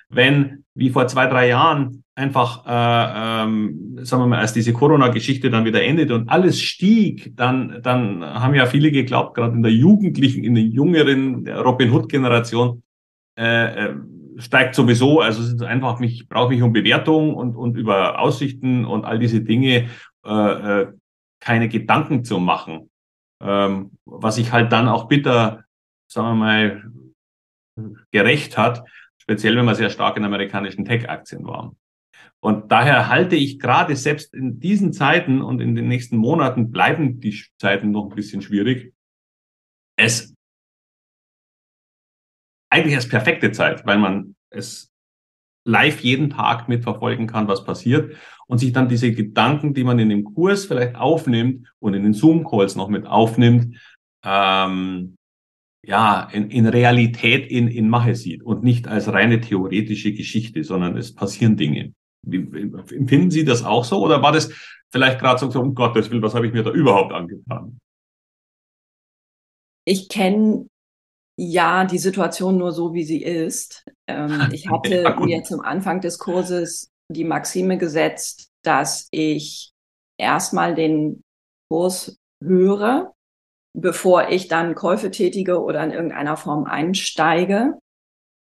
wenn, 0.08 0.64
wie 0.74 0.90
vor 0.90 1.06
zwei, 1.08 1.26
drei 1.26 1.48
Jahren, 1.48 2.04
einfach, 2.14 2.64
äh, 2.66 3.42
ähm, 3.44 3.98
sagen 4.02 4.22
wir 4.22 4.26
mal, 4.26 4.38
als 4.38 4.52
diese 4.52 4.72
Corona-Geschichte 4.72 5.50
dann 5.50 5.64
wieder 5.64 5.82
endet 5.82 6.10
und 6.10 6.28
alles 6.28 6.60
stieg, 6.60 7.32
dann, 7.36 7.80
dann 7.82 8.24
haben 8.24 8.54
ja 8.54 8.66
viele 8.66 8.90
geglaubt, 8.90 9.34
gerade 9.34 9.54
in 9.54 9.62
der 9.62 9.72
Jugendlichen, 9.72 10.44
in 10.44 10.54
der 10.54 10.64
jüngeren 10.64 11.46
Robin 11.48 11.90
Hood-Generation, 11.90 12.82
äh, 13.38 13.86
äh, 13.86 13.94
steigt 14.38 14.74
sowieso, 14.74 15.20
also 15.20 15.42
es 15.42 15.54
ist 15.54 15.62
einfach, 15.62 15.98
mich 15.98 16.28
brauche 16.28 16.50
mich 16.50 16.62
um 16.62 16.72
Bewertung 16.72 17.34
und, 17.34 17.56
und 17.56 17.76
über 17.76 18.20
Aussichten 18.20 18.84
und 18.84 19.04
all 19.04 19.18
diese 19.18 19.40
Dinge 19.40 19.88
äh, 20.24 20.82
äh, 20.82 20.86
keine 21.40 21.68
Gedanken 21.68 22.24
zu 22.24 22.38
machen. 22.38 22.90
Ähm, 23.40 23.98
was 24.04 24.38
ich 24.38 24.52
halt 24.52 24.72
dann 24.72 24.88
auch 24.88 25.08
bitter, 25.08 25.64
sagen 26.10 26.28
wir 26.28 26.34
mal, 26.34 26.92
gerecht 28.10 28.56
hat, 28.56 28.84
speziell 29.18 29.56
wenn 29.56 29.64
man 29.64 29.74
sehr 29.74 29.90
stark 29.90 30.16
in 30.16 30.24
amerikanischen 30.24 30.84
Tech-Aktien 30.84 31.44
war. 31.44 31.74
Und 32.40 32.70
daher 32.70 33.08
halte 33.08 33.36
ich 33.36 33.58
gerade 33.58 33.96
selbst 33.96 34.32
in 34.34 34.60
diesen 34.60 34.92
Zeiten 34.92 35.42
und 35.42 35.60
in 35.60 35.74
den 35.74 35.88
nächsten 35.88 36.16
Monaten 36.16 36.70
bleiben 36.70 37.20
die 37.20 37.44
Zeiten 37.58 37.90
noch 37.90 38.04
ein 38.04 38.14
bisschen 38.14 38.42
schwierig. 38.42 38.94
Es 39.98 40.34
eigentlich 42.70 42.94
als 42.94 43.08
perfekte 43.08 43.52
Zeit, 43.52 43.86
weil 43.86 43.98
man 43.98 44.36
es 44.50 44.92
live 45.66 46.00
jeden 46.00 46.30
Tag 46.30 46.68
mitverfolgen 46.68 47.26
kann, 47.26 47.48
was 47.48 47.64
passiert 47.64 48.14
und 48.46 48.58
sich 48.58 48.72
dann 48.72 48.88
diese 48.88 49.12
Gedanken, 49.12 49.74
die 49.74 49.84
man 49.84 49.98
in 49.98 50.08
dem 50.08 50.24
Kurs 50.24 50.64
vielleicht 50.64 50.96
aufnimmt 50.96 51.72
und 51.78 51.94
in 51.94 52.04
den 52.04 52.14
Zoom-Calls 52.14 52.76
noch 52.76 52.88
mit 52.88 53.06
aufnimmt, 53.06 53.76
ähm, 54.24 55.16
ja, 55.84 56.28
in, 56.32 56.50
in 56.50 56.66
Realität 56.66 57.46
in, 57.46 57.68
in 57.68 57.88
Mache 57.88 58.14
sieht 58.14 58.42
und 58.42 58.64
nicht 58.64 58.88
als 58.88 59.12
reine 59.12 59.40
theoretische 59.40 60.12
Geschichte, 60.12 60.64
sondern 60.64 60.96
es 60.96 61.14
passieren 61.14 61.56
Dinge. 61.56 61.92
Empfinden 62.24 63.30
Sie 63.30 63.44
das 63.44 63.64
auch 63.64 63.84
so 63.84 64.02
oder 64.02 64.22
war 64.22 64.32
das 64.32 64.52
vielleicht 64.90 65.20
gerade 65.20 65.38
so, 65.38 65.60
um 65.60 65.74
Gottes 65.74 66.10
Willen, 66.10 66.22
was 66.22 66.34
habe 66.34 66.46
ich 66.46 66.52
mir 66.52 66.64
da 66.64 66.70
überhaupt 66.70 67.12
angetan? 67.12 67.78
Ich 69.84 70.08
kenne 70.08 70.66
ja 71.38 71.84
die 71.84 71.98
Situation 71.98 72.56
nur 72.56 72.72
so, 72.72 72.94
wie 72.94 73.04
sie 73.04 73.22
ist. 73.22 73.84
Ähm, 74.06 74.48
ich 74.52 74.68
hatte 74.68 75.02
ja, 75.02 75.20
mir 75.20 75.42
zum 75.44 75.60
Anfang 75.60 76.00
des 76.00 76.18
Kurses 76.18 76.90
die 77.08 77.24
Maxime 77.24 77.78
gesetzt, 77.78 78.48
dass 78.64 79.08
ich 79.10 79.72
erstmal 80.18 80.74
den 80.74 81.22
Kurs 81.70 82.16
höre, 82.42 83.14
bevor 83.76 84.28
ich 84.28 84.48
dann 84.48 84.74
Käufe 84.74 85.10
tätige 85.10 85.62
oder 85.62 85.84
in 85.84 85.92
irgendeiner 85.92 86.36
Form 86.36 86.64
einsteige. 86.64 87.78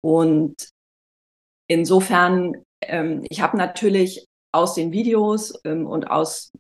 Und 0.02 0.70
insofern 1.68 2.54
ähm, 2.82 3.24
ich 3.30 3.42
habe 3.42 3.58
natürlich 3.58 4.26
aus 4.52 4.74
den 4.74 4.92
Videos 4.92 5.60
ähm, 5.64 5.86
und 5.86 6.10
aus 6.10 6.52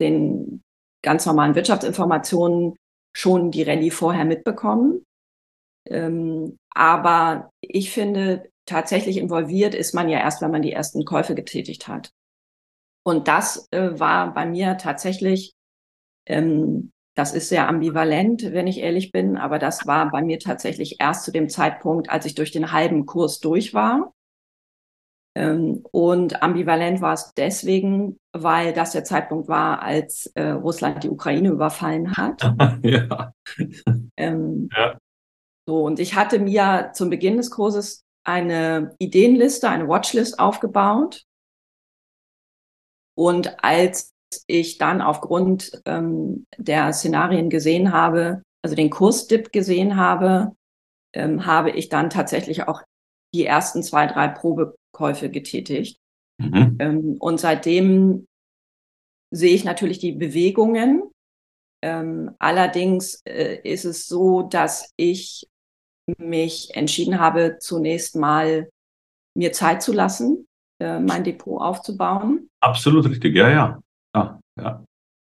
den 0.00 0.62
ganz 1.02 1.26
normalen 1.26 1.54
Wirtschaftsinformationen 1.54 2.76
schon 3.16 3.50
die 3.50 3.62
Rallye 3.62 3.90
vorher 3.90 4.24
mitbekommen. 4.24 5.04
Ähm, 5.86 6.58
aber 6.70 7.50
ich 7.60 7.90
finde, 7.90 8.50
tatsächlich 8.66 9.16
involviert 9.16 9.74
ist 9.74 9.94
man 9.94 10.08
ja 10.08 10.18
erst, 10.18 10.42
wenn 10.42 10.50
man 10.50 10.62
die 10.62 10.72
ersten 10.72 11.04
Käufe 11.04 11.34
getätigt 11.34 11.88
hat. 11.88 12.12
Und 13.04 13.28
das 13.28 13.68
äh, 13.72 13.98
war 13.98 14.32
bei 14.32 14.46
mir 14.46 14.76
tatsächlich, 14.78 15.54
ähm, 16.26 16.92
das 17.14 17.34
ist 17.34 17.48
sehr 17.48 17.68
ambivalent, 17.68 18.52
wenn 18.52 18.66
ich 18.66 18.78
ehrlich 18.78 19.12
bin, 19.12 19.36
aber 19.36 19.58
das 19.58 19.86
war 19.86 20.10
bei 20.10 20.22
mir 20.22 20.38
tatsächlich 20.38 21.00
erst 21.00 21.24
zu 21.24 21.32
dem 21.32 21.48
Zeitpunkt, 21.48 22.10
als 22.10 22.24
ich 22.26 22.34
durch 22.34 22.52
den 22.52 22.72
halben 22.72 23.04
Kurs 23.06 23.40
durch 23.40 23.74
war. 23.74 24.14
Ähm, 25.34 25.82
und 25.90 26.42
ambivalent 26.42 27.00
war 27.00 27.14
es 27.14 27.32
deswegen, 27.34 28.18
weil 28.32 28.72
das 28.72 28.92
der 28.92 29.04
Zeitpunkt 29.04 29.48
war, 29.48 29.82
als 29.82 30.26
äh, 30.34 30.50
Russland 30.50 31.04
die 31.04 31.10
Ukraine 31.10 31.48
überfallen 31.48 32.16
hat. 32.16 32.42
ja. 32.82 33.32
Ähm, 34.16 34.68
ja. 34.76 34.98
So, 35.66 35.84
und 35.84 36.00
ich 36.00 36.14
hatte 36.14 36.38
mir 36.38 36.90
zum 36.94 37.10
Beginn 37.10 37.36
des 37.36 37.50
Kurses 37.50 38.04
eine 38.24 38.94
Ideenliste, 38.98 39.68
eine 39.68 39.88
Watchlist 39.88 40.38
aufgebaut. 40.38 41.24
Und 43.14 43.62
als 43.62 44.12
ich 44.46 44.78
dann 44.78 45.02
aufgrund 45.02 45.82
ähm, 45.84 46.46
der 46.56 46.92
Szenarien 46.92 47.50
gesehen 47.50 47.92
habe, 47.92 48.42
also 48.62 48.74
den 48.74 48.90
Kursdip 48.90 49.52
gesehen 49.52 49.96
habe, 49.96 50.56
ähm, 51.14 51.46
habe 51.46 51.70
ich 51.70 51.88
dann 51.88 52.10
tatsächlich 52.10 52.66
auch 52.66 52.82
die 53.34 53.44
ersten 53.44 53.82
zwei, 53.82 54.06
drei 54.06 54.28
Probekäufe 54.28 55.30
getätigt. 55.30 55.98
Mhm. 56.38 56.76
Ähm, 56.78 57.16
und 57.18 57.40
seitdem 57.40 58.26
sehe 59.30 59.54
ich 59.54 59.64
natürlich 59.64 59.98
die 59.98 60.12
Bewegungen. 60.12 61.10
Ähm, 61.82 62.34
allerdings 62.38 63.20
äh, 63.24 63.60
ist 63.64 63.84
es 63.84 64.06
so, 64.06 64.42
dass 64.42 64.92
ich 64.96 65.48
mich 66.18 66.74
entschieden 66.74 67.18
habe, 67.20 67.58
zunächst 67.60 68.16
mal 68.16 68.68
mir 69.36 69.52
Zeit 69.52 69.82
zu 69.82 69.92
lassen, 69.92 70.46
äh, 70.80 70.98
mein 70.98 71.24
Depot 71.24 71.60
aufzubauen. 71.60 72.48
Absolut 72.60 73.08
richtig, 73.08 73.34
ja, 73.34 73.48
ja. 73.50 73.80
ja, 74.14 74.40
ja. 74.60 74.84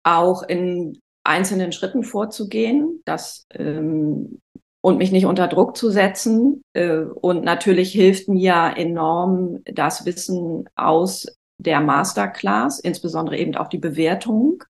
Auch 0.03 0.43
in 0.43 0.99
einzelnen 1.25 1.71
Schritten 1.71 2.03
vorzugehen. 2.03 3.01
Das 3.05 3.45
ähm, 3.51 4.39
und 4.81 4.97
mich 4.97 5.11
nicht 5.11 5.25
unter 5.25 5.47
Druck 5.47 5.75
zu 5.75 5.89
setzen. 5.89 6.63
Äh, 6.73 6.99
und 6.99 7.43
natürlich 7.43 7.91
hilft 7.91 8.29
mir 8.29 8.73
enorm 8.77 9.61
das 9.65 10.05
Wissen 10.05 10.69
aus 10.75 11.27
der 11.61 11.81
Masterclass, 11.81 12.79
insbesondere 12.79 13.37
eben 13.37 13.55
auch 13.55 13.67
die 13.67 13.77
Bewertung, 13.77 14.63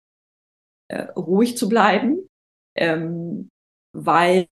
äh, 0.90 1.04
ruhig 1.18 1.58
zu 1.58 1.68
bleiben, 1.68 2.28
ähm, 2.76 3.50
weil 3.94 4.48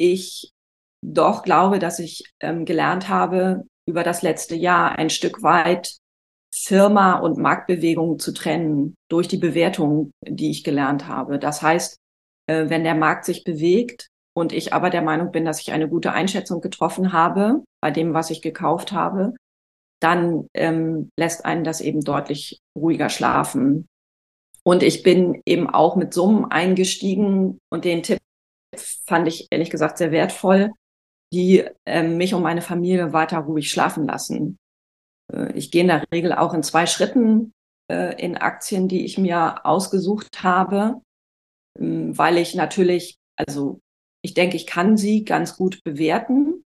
ich 0.00 0.52
doch 1.02 1.42
glaube, 1.42 1.78
dass 1.78 1.98
ich 1.98 2.24
ähm, 2.40 2.64
gelernt 2.64 3.08
habe, 3.08 3.64
über 3.86 4.02
das 4.02 4.22
letzte 4.22 4.54
Jahr 4.54 4.98
ein 4.98 5.10
Stück 5.10 5.42
weit 5.42 5.96
Firma 6.52 7.14
und 7.18 7.38
Marktbewegung 7.38 8.18
zu 8.18 8.32
trennen 8.32 8.94
durch 9.08 9.28
die 9.28 9.38
Bewertung, 9.38 10.12
die 10.26 10.50
ich 10.50 10.64
gelernt 10.64 11.06
habe. 11.06 11.38
Das 11.38 11.62
heißt, 11.62 11.96
äh, 12.46 12.68
wenn 12.68 12.84
der 12.84 12.94
Markt 12.94 13.24
sich 13.24 13.44
bewegt 13.44 14.08
und 14.34 14.52
ich 14.52 14.72
aber 14.72 14.90
der 14.90 15.02
Meinung 15.02 15.32
bin, 15.32 15.44
dass 15.44 15.60
ich 15.60 15.72
eine 15.72 15.88
gute 15.88 16.12
Einschätzung 16.12 16.60
getroffen 16.60 17.12
habe 17.12 17.64
bei 17.80 17.90
dem, 17.90 18.14
was 18.14 18.30
ich 18.30 18.42
gekauft 18.42 18.92
habe, 18.92 19.34
dann 20.00 20.48
ähm, 20.54 21.10
lässt 21.18 21.44
einen 21.44 21.64
das 21.64 21.80
eben 21.80 22.00
deutlich 22.00 22.60
ruhiger 22.76 23.10
schlafen. 23.10 23.86
Und 24.62 24.82
ich 24.82 25.02
bin 25.02 25.40
eben 25.46 25.68
auch 25.68 25.96
mit 25.96 26.12
Summen 26.12 26.46
eingestiegen 26.46 27.58
und 27.70 27.84
den 27.84 28.02
Tipp 28.02 28.18
fand 28.76 29.28
ich 29.28 29.48
ehrlich 29.50 29.70
gesagt 29.70 29.98
sehr 29.98 30.12
wertvoll, 30.12 30.72
die 31.32 31.64
äh, 31.86 32.02
mich 32.02 32.34
und 32.34 32.42
meine 32.42 32.62
Familie 32.62 33.12
weiter 33.12 33.38
ruhig 33.38 33.70
schlafen 33.70 34.06
lassen. 34.06 34.58
Äh, 35.32 35.52
ich 35.52 35.70
gehe 35.70 35.82
in 35.82 35.88
der 35.88 36.04
Regel 36.12 36.32
auch 36.32 36.54
in 36.54 36.62
zwei 36.62 36.86
Schritten 36.86 37.52
äh, 37.90 38.20
in 38.22 38.36
Aktien, 38.36 38.88
die 38.88 39.04
ich 39.04 39.18
mir 39.18 39.64
ausgesucht 39.64 40.42
habe. 40.42 41.00
Ähm, 41.78 42.16
weil 42.16 42.36
ich 42.36 42.54
natürlich, 42.54 43.18
also 43.36 43.80
ich 44.22 44.34
denke, 44.34 44.56
ich 44.56 44.66
kann 44.66 44.96
sie 44.96 45.24
ganz 45.24 45.56
gut 45.56 45.82
bewerten. 45.84 46.64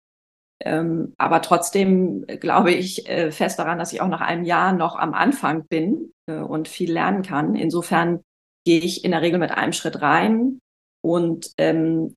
Ähm, 0.63 1.15
aber 1.17 1.41
trotzdem 1.41 2.25
glaube 2.27 2.71
ich 2.71 3.09
äh, 3.09 3.31
fest 3.31 3.57
daran, 3.57 3.79
dass 3.79 3.93
ich 3.93 4.01
auch 4.01 4.07
nach 4.07 4.21
einem 4.21 4.43
Jahr 4.43 4.73
noch 4.73 4.95
am 4.95 5.15
Anfang 5.15 5.65
bin 5.67 6.13
äh, 6.27 6.37
und 6.37 6.67
viel 6.67 6.91
lernen 6.91 7.23
kann. 7.23 7.55
Insofern 7.55 8.21
gehe 8.63 8.79
ich 8.79 9.03
in 9.03 9.09
der 9.09 9.23
Regel 9.23 9.39
mit 9.39 9.49
einem 9.49 9.73
Schritt 9.73 10.03
rein 10.03 10.59
und 11.01 11.51
ähm, 11.57 12.15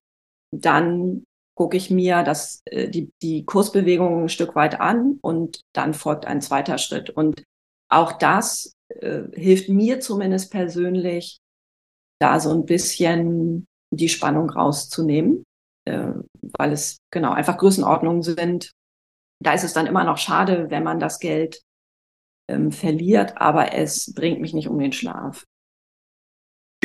dann 0.51 1.25
gucke 1.55 1.77
ich 1.77 1.89
mir 1.89 2.23
das, 2.23 2.61
äh, 2.65 2.89
die, 2.89 3.11
die 3.21 3.45
Kursbewegung 3.45 4.23
ein 4.23 4.29
Stück 4.29 4.55
weit 4.55 4.79
an 4.79 5.17
und 5.21 5.61
dann 5.73 5.93
folgt 5.93 6.25
ein 6.25 6.41
zweiter 6.41 6.77
Schritt. 6.77 7.09
Und 7.09 7.43
auch 7.89 8.13
das 8.13 8.73
äh, 8.89 9.23
hilft 9.33 9.69
mir 9.69 9.99
zumindest 9.99 10.51
persönlich, 10.51 11.39
da 12.19 12.39
so 12.39 12.51
ein 12.51 12.65
bisschen 12.65 13.67
die 13.91 14.09
Spannung 14.09 14.49
rauszunehmen, 14.49 15.43
äh, 15.85 16.11
weil 16.57 16.71
es 16.71 16.97
genau 17.11 17.31
einfach 17.31 17.57
Größenordnungen 17.57 18.21
sind. 18.21 18.71
Da 19.43 19.53
ist 19.53 19.63
es 19.63 19.73
dann 19.73 19.87
immer 19.87 20.03
noch 20.03 20.17
schade, 20.17 20.69
wenn 20.69 20.83
man 20.83 20.99
das 20.99 21.19
Geld 21.19 21.61
ähm, 22.49 22.71
verliert, 22.71 23.37
aber 23.37 23.73
es 23.73 24.13
bringt 24.13 24.41
mich 24.41 24.53
nicht 24.53 24.67
um 24.67 24.79
den 24.79 24.91
Schlaf. 24.91 25.45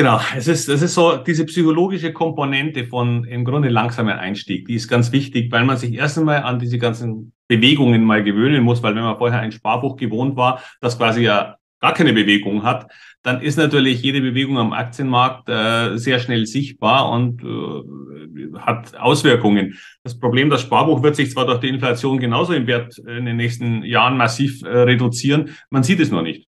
Genau, 0.00 0.18
es 0.34 0.48
ist, 0.48 0.66
es 0.70 0.80
ist 0.80 0.94
so 0.94 1.18
diese 1.18 1.44
psychologische 1.44 2.10
Komponente 2.14 2.86
von 2.86 3.24
im 3.24 3.44
Grunde 3.44 3.68
langsamer 3.68 4.18
Einstieg, 4.18 4.66
die 4.66 4.76
ist 4.76 4.88
ganz 4.88 5.12
wichtig, 5.12 5.52
weil 5.52 5.66
man 5.66 5.76
sich 5.76 5.92
erst 5.92 6.16
einmal 6.16 6.42
an 6.42 6.58
diese 6.58 6.78
ganzen 6.78 7.34
Bewegungen 7.48 8.04
mal 8.04 8.24
gewöhnen 8.24 8.64
muss, 8.64 8.82
weil 8.82 8.94
wenn 8.94 9.02
man 9.02 9.18
vorher 9.18 9.40
ein 9.40 9.52
Sparbuch 9.52 9.96
gewohnt 9.96 10.36
war, 10.36 10.62
das 10.80 10.96
quasi 10.96 11.24
ja 11.24 11.56
gar 11.80 11.92
keine 11.92 12.14
Bewegung 12.14 12.62
hat, 12.62 12.90
dann 13.22 13.42
ist 13.42 13.58
natürlich 13.58 14.00
jede 14.00 14.22
Bewegung 14.22 14.56
am 14.56 14.72
Aktienmarkt 14.72 15.50
äh, 15.50 15.98
sehr 15.98 16.18
schnell 16.18 16.46
sichtbar 16.46 17.10
und 17.10 17.42
äh, 17.44 18.58
hat 18.58 18.98
Auswirkungen. 18.98 19.78
Das 20.02 20.18
Problem, 20.18 20.48
das 20.48 20.62
Sparbuch 20.62 21.02
wird 21.02 21.16
sich 21.16 21.30
zwar 21.30 21.44
durch 21.44 21.60
die 21.60 21.68
Inflation 21.68 22.18
genauso 22.18 22.54
im 22.54 22.66
Wert 22.66 22.96
in 22.96 23.26
den 23.26 23.36
nächsten 23.36 23.82
Jahren 23.82 24.16
massiv 24.16 24.62
äh, 24.62 24.68
reduzieren, 24.68 25.50
man 25.68 25.82
sieht 25.82 26.00
es 26.00 26.10
nur 26.10 26.22
nicht. 26.22 26.48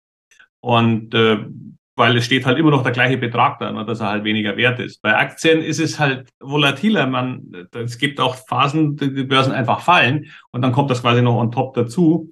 Und 0.61 1.13
äh, 1.15 1.39
weil 1.95 2.17
es 2.17 2.25
steht 2.25 2.45
halt 2.45 2.57
immer 2.57 2.71
noch 2.71 2.83
der 2.83 2.91
gleiche 2.91 3.17
Betrag 3.17 3.59
da, 3.59 3.71
nur 3.71 3.85
dass 3.85 3.99
er 3.99 4.09
halt 4.09 4.23
weniger 4.23 4.57
wert 4.57 4.79
ist. 4.79 5.01
Bei 5.01 5.17
Aktien 5.17 5.61
ist 5.61 5.79
es 5.79 5.99
halt 5.99 6.29
volatiler. 6.39 7.07
Man, 7.07 7.67
es 7.73 7.97
gibt 7.97 8.19
auch 8.19 8.35
Phasen, 8.35 8.95
die 8.95 9.23
Börsen 9.23 9.53
einfach 9.53 9.81
fallen 9.81 10.27
und 10.51 10.61
dann 10.61 10.71
kommt 10.71 10.89
das 10.89 11.01
quasi 11.01 11.21
noch 11.21 11.35
on 11.35 11.51
top 11.51 11.73
dazu. 11.73 12.31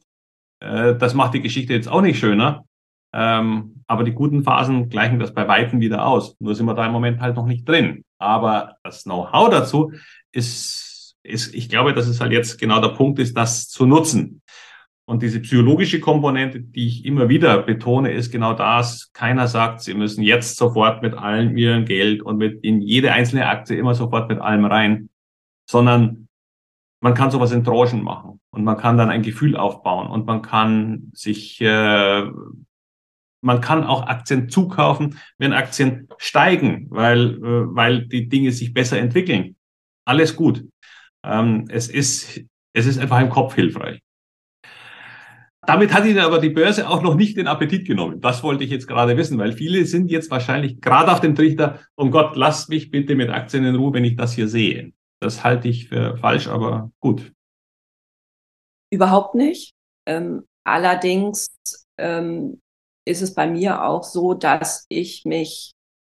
Äh, 0.59 0.95
das 0.95 1.13
macht 1.13 1.33
die 1.33 1.41
Geschichte 1.41 1.73
jetzt 1.73 1.89
auch 1.89 2.01
nicht 2.01 2.19
schöner. 2.19 2.65
Ähm, 3.11 3.83
aber 3.87 4.03
die 4.03 4.13
guten 4.13 4.43
Phasen 4.43 4.89
gleichen 4.89 5.19
das 5.19 5.33
bei 5.33 5.47
Weitem 5.47 5.79
wieder 5.79 6.05
aus. 6.05 6.35
Nur 6.39 6.55
sind 6.55 6.67
wir 6.67 6.75
da 6.75 6.85
im 6.85 6.91
Moment 6.91 7.19
halt 7.19 7.35
noch 7.35 7.45
nicht 7.45 7.67
drin. 7.67 8.05
Aber 8.19 8.77
das 8.83 9.03
Know-how 9.03 9.49
dazu 9.49 9.91
ist, 10.31 11.15
ist, 11.23 11.53
ich 11.53 11.69
glaube, 11.69 11.93
dass 11.93 12.07
es 12.07 12.21
halt 12.21 12.31
jetzt 12.31 12.59
genau 12.59 12.79
der 12.81 12.89
Punkt 12.89 13.19
ist, 13.19 13.35
das 13.35 13.67
zu 13.67 13.85
nutzen. 13.85 14.41
Und 15.09 15.23
diese 15.23 15.39
psychologische 15.39 15.99
Komponente, 15.99 16.59
die 16.61 16.85
ich 16.85 17.03
immer 17.03 17.29
wieder 17.29 17.63
betone, 17.63 18.11
ist 18.11 18.29
genau 18.31 18.53
das. 18.53 19.11
Keiner 19.11 19.47
sagt, 19.47 19.81
sie 19.81 19.95
müssen 19.95 20.21
jetzt 20.21 20.55
sofort 20.55 21.01
mit 21.01 21.15
allem 21.15 21.57
ihrem 21.57 21.85
Geld 21.85 22.21
und 22.21 22.37
mit 22.37 22.63
in 22.63 22.79
jede 22.79 23.11
einzelne 23.11 23.47
Aktie 23.47 23.75
immer 23.75 23.95
sofort 23.95 24.29
mit 24.29 24.37
allem 24.37 24.65
rein, 24.65 25.09
sondern 25.67 26.27
man 27.01 27.15
kann 27.15 27.31
sowas 27.31 27.51
in 27.51 27.63
Tranchen 27.63 28.03
machen 28.03 28.39
und 28.51 28.63
man 28.63 28.77
kann 28.77 28.99
dann 28.99 29.09
ein 29.09 29.23
Gefühl 29.23 29.57
aufbauen 29.57 30.11
und 30.11 30.27
man 30.27 30.43
kann 30.43 31.09
sich, 31.15 31.59
äh, 31.59 32.25
man 33.41 33.61
kann 33.61 33.85
auch 33.85 34.05
Aktien 34.05 34.47
zukaufen, 34.47 35.17
wenn 35.39 35.53
Aktien 35.53 36.07
steigen, 36.19 36.85
weil, 36.91 37.33
äh, 37.43 37.75
weil 37.75 38.05
die 38.05 38.29
Dinge 38.29 38.51
sich 38.51 38.75
besser 38.75 38.99
entwickeln. 38.99 39.55
Alles 40.05 40.35
gut. 40.35 40.65
Ähm, 41.23 41.65
es 41.69 41.87
ist, 41.87 42.41
es 42.73 42.85
ist 42.85 42.99
einfach 42.99 43.19
im 43.19 43.29
Kopf 43.29 43.55
hilfreich. 43.55 44.03
Damit 45.69 45.93
hat 45.93 46.05
Ihnen 46.05 46.17
aber 46.17 46.39
die 46.39 46.49
Börse 46.49 46.89
auch 46.89 47.03
noch 47.03 47.13
nicht 47.13 47.37
den 47.37 47.45
Appetit 47.45 47.85
genommen. 47.85 48.19
Das 48.21 48.41
wollte 48.41 48.63
ich 48.63 48.71
jetzt 48.71 48.87
gerade 48.87 49.15
wissen, 49.17 49.37
weil 49.37 49.51
viele 49.51 49.85
sind 49.85 50.09
jetzt 50.09 50.31
wahrscheinlich 50.31 50.81
gerade 50.81 51.11
auf 51.11 51.21
dem 51.21 51.35
Trichter, 51.35 51.79
um 51.95 52.09
Gott, 52.09 52.35
lass 52.35 52.69
mich 52.69 52.89
bitte 52.89 53.15
mit 53.15 53.29
Aktien 53.29 53.65
in 53.65 53.75
Ruhe, 53.75 53.93
wenn 53.93 54.03
ich 54.03 54.15
das 54.15 54.33
hier 54.33 54.47
sehe. 54.47 54.93
Das 55.21 55.43
halte 55.43 55.67
ich 55.67 55.89
für 55.89 56.17
falsch, 56.17 56.47
aber 56.47 56.91
gut. 56.99 57.31
Überhaupt 58.91 59.35
nicht. 59.35 59.73
Ähm, 60.07 60.45
allerdings 60.63 61.47
ähm, 61.99 62.59
ist 63.05 63.21
es 63.21 63.35
bei 63.35 63.47
mir 63.47 63.83
auch 63.83 64.03
so, 64.03 64.33
dass 64.33 64.87
ich 64.89 65.23
mich 65.25 65.73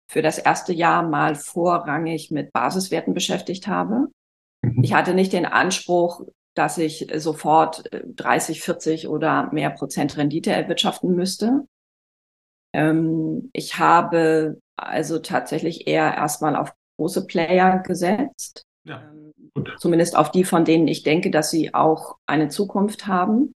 für 0.10 0.22
das 0.22 0.38
erste 0.38 0.72
Jahr 0.72 1.04
mal 1.04 1.36
vorrangig 1.36 2.32
mit 2.32 2.54
Basiswerten 2.54 3.14
beschäftigt 3.14 3.68
habe. 3.68 4.08
Mhm. 4.62 4.82
Ich 4.82 4.94
hatte 4.94 5.14
nicht 5.14 5.34
den 5.34 5.46
Anspruch, 5.46 6.22
dass 6.54 6.78
ich 6.78 7.08
sofort 7.16 7.84
30, 7.92 8.58
äh, 8.58 8.62
40 8.62 9.08
oder 9.08 9.52
mehr 9.54 9.70
Prozent 9.70 10.18
Rendite 10.18 10.52
erwirtschaften 10.52 11.16
müsste. 11.16 11.66
Ähm, 12.74 13.50
ich 13.54 13.80
habe 13.80 14.60
also 14.76 15.20
tatsächlich 15.20 15.88
eher 15.88 16.14
erstmal 16.14 16.56
auf 16.56 16.74
große 16.98 17.26
Player 17.26 17.80
gesetzt. 17.80 18.64
Ja, 18.84 19.02
ähm, 19.12 19.34
zumindest 19.78 20.16
auf 20.16 20.32
die, 20.32 20.44
von 20.44 20.66
denen 20.66 20.88
ich 20.88 21.04
denke, 21.04 21.32
dass 21.32 21.52
sie 21.52 21.74
auch 21.74 22.18
eine 22.26 22.50
Zukunft 22.50 23.08
haben. 23.08 23.54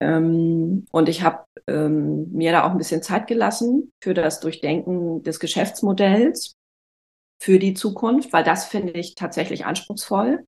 Ähm, 0.00 0.86
und 0.90 1.08
ich 1.08 1.22
habe 1.22 1.44
mir 1.70 2.52
da 2.52 2.64
auch 2.64 2.70
ein 2.70 2.78
bisschen 2.78 3.02
Zeit 3.02 3.26
gelassen 3.26 3.92
für 4.02 4.14
das 4.14 4.40
Durchdenken 4.40 5.22
des 5.22 5.38
Geschäftsmodells 5.38 6.54
für 7.42 7.58
die 7.58 7.74
Zukunft, 7.74 8.32
weil 8.32 8.42
das 8.42 8.64
finde 8.64 8.94
ich 8.94 9.16
tatsächlich 9.16 9.66
anspruchsvoll 9.66 10.46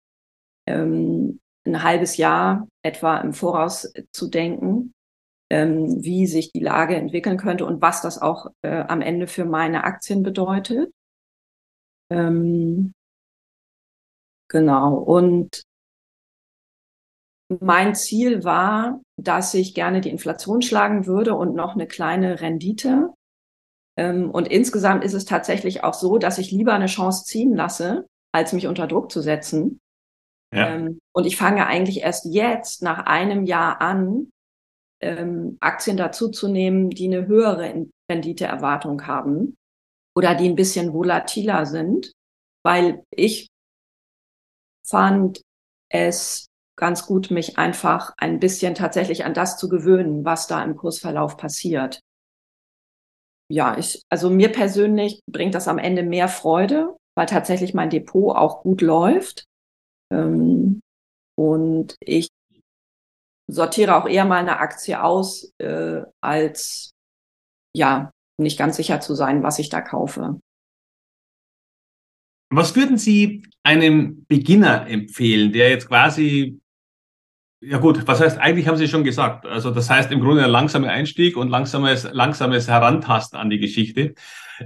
ähm, 0.71 1.41
ein 1.67 1.83
halbes 1.83 2.17
Jahr 2.17 2.69
etwa 2.83 3.19
im 3.19 3.33
Voraus 3.33 3.93
zu 4.13 4.29
denken, 4.29 4.93
ähm, 5.51 6.03
wie 6.03 6.27
sich 6.27 6.53
die 6.53 6.61
Lage 6.61 6.97
entwickeln 6.97 7.37
könnte 7.37 7.67
und 7.67 7.83
was 7.83 8.03
das 8.03 8.21
auch 8.21 8.47
äh, 8.63 8.83
am 8.83 9.03
Ende 9.03 9.27
für 9.27 9.45
meine 9.45 9.85
Aktien 9.85 10.23
bedeutet. 10.23 10.93
Ähm, 12.11 12.93
genau. 14.49 14.95
Und 14.95 15.63
mein 17.61 17.95
Ziel 17.95 18.45
war, 18.45 19.01
dass 19.17 19.55
ich 19.55 19.75
gerne 19.75 20.01
die 20.01 20.11
Inflation 20.11 20.63
schlagen 20.63 21.07
würde 21.07 21.35
und 21.35 21.55
noch 21.55 21.75
eine 21.75 21.87
kleine 21.87 22.41
Rendite. 22.41 23.13
Ähm, 23.97 24.31
und 24.31 24.47
insgesamt 24.49 25.05
ist 25.05 25.15
es 25.15 25.25
tatsächlich 25.25 25.83
auch 25.83 25.95
so, 25.95 26.19
dass 26.19 26.39
ich 26.39 26.53
lieber 26.53 26.73
eine 26.75 26.87
Chance 26.87 27.25
ziehen 27.25 27.55
lasse, 27.55 28.07
als 28.33 28.53
mich 28.53 28.69
unter 28.69 28.87
Druck 28.87 29.11
zu 29.11 29.21
setzen. 29.21 29.81
Ja. 30.53 30.75
Ähm, 30.75 30.99
und 31.13 31.27
ich 31.27 31.37
fange 31.37 31.67
eigentlich 31.67 32.01
erst 32.01 32.25
jetzt 32.27 32.83
nach 32.83 33.07
einem 33.07 33.45
Jahr 33.45 33.81
an, 33.81 34.31
ähm, 35.01 35.57
Aktien 35.61 35.97
dazuzunehmen, 35.97 36.91
die 36.91 37.07
eine 37.07 37.27
höhere 37.27 37.87
Renditeerwartung 38.11 39.07
haben 39.07 39.57
oder 40.17 40.35
die 40.35 40.49
ein 40.49 40.57
bisschen 40.57 40.93
volatiler 40.93 41.67
sind, 41.67 42.13
weil 42.65 43.05
ich 43.11 43.49
fand 44.87 45.41
es 45.89 46.47
ganz 46.77 47.07
gut, 47.07 47.31
mich 47.31 47.59
einfach 47.59 48.15
ein 48.17 48.41
bisschen 48.41 48.75
tatsächlich 48.75 49.25
an 49.25 49.35
das 49.35 49.57
zu 49.57 49.69
gewöhnen, 49.69 50.25
was 50.25 50.47
da 50.47 50.63
im 50.65 50.77
Kursverlauf 50.77 51.37
passiert. 51.37 52.01
Ja, 53.51 53.77
ich, 53.77 54.03
also 54.09 54.31
mir 54.31 54.51
persönlich 54.51 55.21
bringt 55.31 55.55
das 55.55 55.69
am 55.69 55.79
Ende 55.79 56.03
mehr 56.03 56.29
Freude, 56.29 56.97
weil 57.17 57.27
tatsächlich 57.27 57.75
mein 57.75 57.91
Depot 57.91 58.35
auch 58.35 58.63
gut 58.63 58.81
läuft. 58.81 59.45
Ähm, 60.13 60.81
und 61.37 61.97
ich 62.01 62.29
sortiere 63.49 63.97
auch 63.97 64.07
eher 64.07 64.25
mal 64.25 64.39
eine 64.41 64.59
Aktie 64.59 65.03
aus, 65.03 65.53
äh, 65.59 66.03
als 66.21 66.91
ja, 67.75 68.11
nicht 68.39 68.59
ganz 68.59 68.77
sicher 68.77 69.01
zu 69.01 69.15
sein, 69.15 69.43
was 69.43 69.59
ich 69.59 69.69
da 69.69 69.81
kaufe. 69.81 70.41
Was 72.53 72.75
würden 72.75 72.99
Sie 72.99 73.45
einem 73.63 74.25
Beginner 74.27 74.89
empfehlen, 74.89 75.53
der 75.53 75.71
jetzt 75.71 75.87
quasi, 75.87 76.61
ja 77.63 77.79
gut, 77.79 78.09
was 78.09 78.21
heißt, 78.21 78.39
eigentlich 78.39 78.67
haben 78.67 78.77
Sie 78.77 78.89
schon 78.89 79.05
gesagt, 79.05 79.47
also 79.47 79.71
das 79.71 79.89
heißt 79.89 80.11
im 80.11 80.21
Grunde 80.21 80.43
ein 80.43 80.51
langsamer 80.51 80.89
Einstieg 80.89 81.37
und 81.37 81.49
langsames, 81.49 82.09
langsames 82.13 82.67
Herantasten 82.67 83.39
an 83.39 83.51
die 83.51 83.61
Geschichte. 83.61 84.15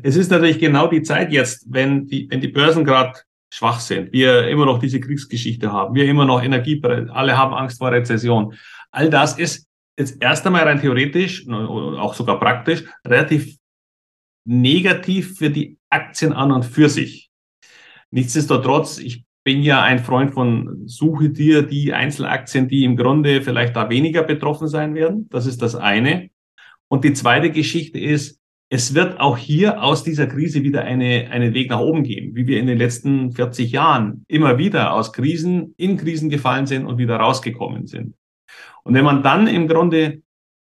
Es 0.02 0.16
ist 0.16 0.30
natürlich 0.30 0.58
genau 0.58 0.86
die 0.86 1.02
Zeit 1.02 1.30
jetzt, 1.30 1.66
wenn 1.68 2.06
die, 2.06 2.26
wenn 2.30 2.40
die 2.40 2.48
Börsen 2.48 2.84
gerade 2.84 3.20
schwach 3.54 3.78
sind, 3.78 4.12
wir 4.12 4.48
immer 4.48 4.66
noch 4.66 4.80
diese 4.80 4.98
Kriegsgeschichte 4.98 5.70
haben, 5.70 5.94
wir 5.94 6.06
immer 6.06 6.24
noch 6.24 6.42
Energie, 6.42 6.82
alle 6.82 7.38
haben 7.38 7.54
Angst 7.54 7.78
vor 7.78 7.92
Rezession. 7.92 8.54
All 8.90 9.08
das 9.08 9.38
ist 9.38 9.68
jetzt 9.96 10.20
erst 10.20 10.44
einmal 10.44 10.64
rein 10.64 10.80
theoretisch, 10.80 11.48
auch 11.48 12.14
sogar 12.14 12.40
praktisch, 12.40 12.82
relativ 13.06 13.56
negativ 14.44 15.38
für 15.38 15.50
die 15.50 15.78
Aktien 15.88 16.32
an 16.32 16.50
und 16.50 16.64
für 16.64 16.88
sich. 16.88 17.30
Nichtsdestotrotz, 18.10 18.98
ich 18.98 19.24
bin 19.44 19.62
ja 19.62 19.82
ein 19.82 20.00
Freund 20.00 20.32
von 20.32 20.82
suche 20.86 21.30
dir 21.30 21.62
die 21.62 21.92
Einzelaktien, 21.92 22.66
die 22.66 22.82
im 22.82 22.96
Grunde 22.96 23.40
vielleicht 23.40 23.76
da 23.76 23.88
weniger 23.88 24.24
betroffen 24.24 24.66
sein 24.66 24.96
werden. 24.96 25.28
Das 25.30 25.46
ist 25.46 25.62
das 25.62 25.76
eine. 25.76 26.30
Und 26.88 27.04
die 27.04 27.12
zweite 27.12 27.50
Geschichte 27.50 28.00
ist, 28.00 28.40
es 28.74 28.92
wird 28.92 29.20
auch 29.20 29.38
hier 29.38 29.84
aus 29.84 30.02
dieser 30.02 30.26
Krise 30.26 30.64
wieder 30.64 30.82
eine, 30.82 31.30
einen 31.30 31.54
Weg 31.54 31.70
nach 31.70 31.78
oben 31.78 32.02
geben, 32.02 32.34
wie 32.34 32.48
wir 32.48 32.58
in 32.58 32.66
den 32.66 32.76
letzten 32.76 33.30
40 33.30 33.70
Jahren 33.70 34.24
immer 34.26 34.58
wieder 34.58 34.94
aus 34.94 35.12
Krisen 35.12 35.74
in 35.76 35.96
Krisen 35.96 36.28
gefallen 36.28 36.66
sind 36.66 36.84
und 36.84 36.98
wieder 36.98 37.14
rausgekommen 37.18 37.86
sind. 37.86 38.16
Und 38.82 38.94
wenn 38.94 39.04
man 39.04 39.22
dann 39.22 39.46
im 39.46 39.68
Grunde 39.68 40.22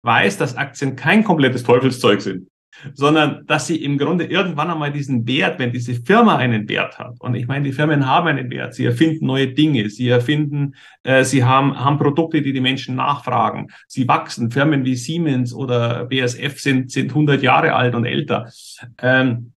weiß, 0.02 0.36
dass 0.36 0.58
Aktien 0.58 0.94
kein 0.94 1.24
komplettes 1.24 1.62
Teufelszeug 1.62 2.20
sind, 2.20 2.48
sondern 2.94 3.46
dass 3.46 3.66
sie 3.66 3.82
im 3.82 3.98
Grunde 3.98 4.24
irgendwann 4.24 4.70
einmal 4.70 4.92
diesen 4.92 5.26
Wert, 5.26 5.58
wenn 5.58 5.72
diese 5.72 5.94
Firma 5.94 6.36
einen 6.36 6.68
Wert 6.68 6.98
hat, 6.98 7.20
und 7.20 7.34
ich 7.34 7.46
meine, 7.46 7.64
die 7.64 7.72
Firmen 7.72 8.06
haben 8.06 8.28
einen 8.28 8.50
Wert, 8.50 8.74
sie 8.74 8.84
erfinden 8.84 9.26
neue 9.26 9.48
Dinge, 9.48 9.88
sie 9.90 10.08
erfinden, 10.08 10.74
äh, 11.02 11.24
sie 11.24 11.44
haben, 11.44 11.78
haben 11.78 11.98
Produkte, 11.98 12.42
die 12.42 12.52
die 12.52 12.60
Menschen 12.60 12.96
nachfragen, 12.96 13.68
sie 13.86 14.06
wachsen, 14.08 14.50
Firmen 14.50 14.84
wie 14.84 14.96
Siemens 14.96 15.54
oder 15.54 16.06
BSF 16.06 16.60
sind, 16.60 16.90
sind 16.90 17.10
100 17.10 17.42
Jahre 17.42 17.74
alt 17.74 17.94
und 17.94 18.04
älter. 18.04 18.50
Ähm, 19.00 19.52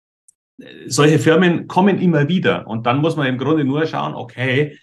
solche 0.88 1.20
Firmen 1.20 1.68
kommen 1.68 2.00
immer 2.00 2.28
wieder 2.28 2.68
und 2.68 2.86
dann 2.86 2.98
muss 2.98 3.16
man 3.16 3.28
im 3.28 3.38
Grunde 3.38 3.64
nur 3.64 3.86
schauen, 3.86 4.16
okay, 4.16 4.78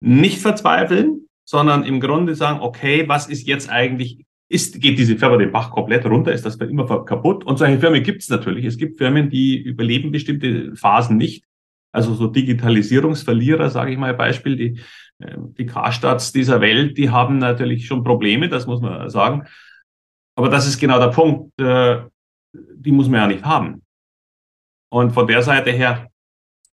nicht 0.00 0.40
verzweifeln, 0.40 1.28
sondern 1.44 1.84
im 1.84 2.00
Grunde 2.00 2.34
sagen, 2.34 2.60
okay, 2.60 3.08
was 3.08 3.28
ist 3.28 3.46
jetzt 3.46 3.70
eigentlich 3.70 4.24
ist, 4.52 4.80
geht 4.80 4.98
diese 4.98 5.16
Firma 5.16 5.38
den 5.38 5.50
Bach 5.50 5.70
komplett 5.70 6.04
runter, 6.04 6.32
ist 6.32 6.44
das 6.44 6.56
für 6.56 6.64
immer 6.64 6.86
kaputt. 7.04 7.44
Und 7.44 7.58
solche 7.58 7.78
Firmen 7.78 8.02
gibt 8.02 8.22
es 8.22 8.28
natürlich. 8.28 8.66
Es 8.66 8.76
gibt 8.76 8.98
Firmen, 8.98 9.30
die 9.30 9.56
überleben 9.56 10.12
bestimmte 10.12 10.76
Phasen 10.76 11.16
nicht. 11.16 11.44
Also 11.90 12.14
so 12.14 12.26
Digitalisierungsverlierer, 12.26 13.70
sage 13.70 13.92
ich 13.92 13.98
mal 13.98 14.14
Beispiel, 14.14 14.56
die, 14.56 14.80
äh, 15.20 15.36
die 15.58 15.66
Karstadts 15.66 16.32
dieser 16.32 16.60
Welt, 16.60 16.98
die 16.98 17.10
haben 17.10 17.38
natürlich 17.38 17.86
schon 17.86 18.04
Probleme, 18.04 18.48
das 18.48 18.66
muss 18.66 18.80
man 18.80 19.08
sagen. 19.08 19.46
Aber 20.36 20.48
das 20.48 20.66
ist 20.66 20.78
genau 20.78 20.98
der 20.98 21.08
Punkt, 21.08 21.58
äh, 21.60 22.02
die 22.52 22.92
muss 22.92 23.08
man 23.08 23.20
ja 23.20 23.26
nicht 23.26 23.44
haben. 23.44 23.82
Und 24.90 25.12
von 25.12 25.26
der 25.26 25.42
Seite 25.42 25.70
her 25.70 26.08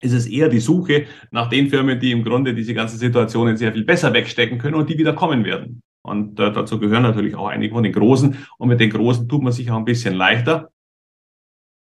ist 0.00 0.12
es 0.12 0.26
eher 0.26 0.48
die 0.48 0.60
Suche 0.60 1.06
nach 1.30 1.48
den 1.48 1.68
Firmen, 1.68 1.98
die 1.98 2.10
im 2.10 2.24
Grunde 2.24 2.54
diese 2.54 2.74
ganzen 2.74 2.98
Situationen 2.98 3.56
sehr 3.56 3.72
viel 3.72 3.84
besser 3.84 4.12
wegstecken 4.12 4.58
können 4.58 4.74
und 4.74 4.88
die 4.88 4.98
wieder 4.98 5.12
kommen 5.12 5.44
werden. 5.44 5.82
Und 6.08 6.40
äh, 6.40 6.52
dazu 6.52 6.78
gehören 6.78 7.02
natürlich 7.02 7.34
auch 7.34 7.48
einige 7.48 7.74
von 7.74 7.82
den 7.82 7.92
Großen. 7.92 8.46
Und 8.58 8.68
mit 8.68 8.80
den 8.80 8.90
Großen 8.90 9.28
tut 9.28 9.42
man 9.42 9.52
sich 9.52 9.70
auch 9.70 9.76
ein 9.76 9.84
bisschen 9.84 10.14
leichter. 10.14 10.70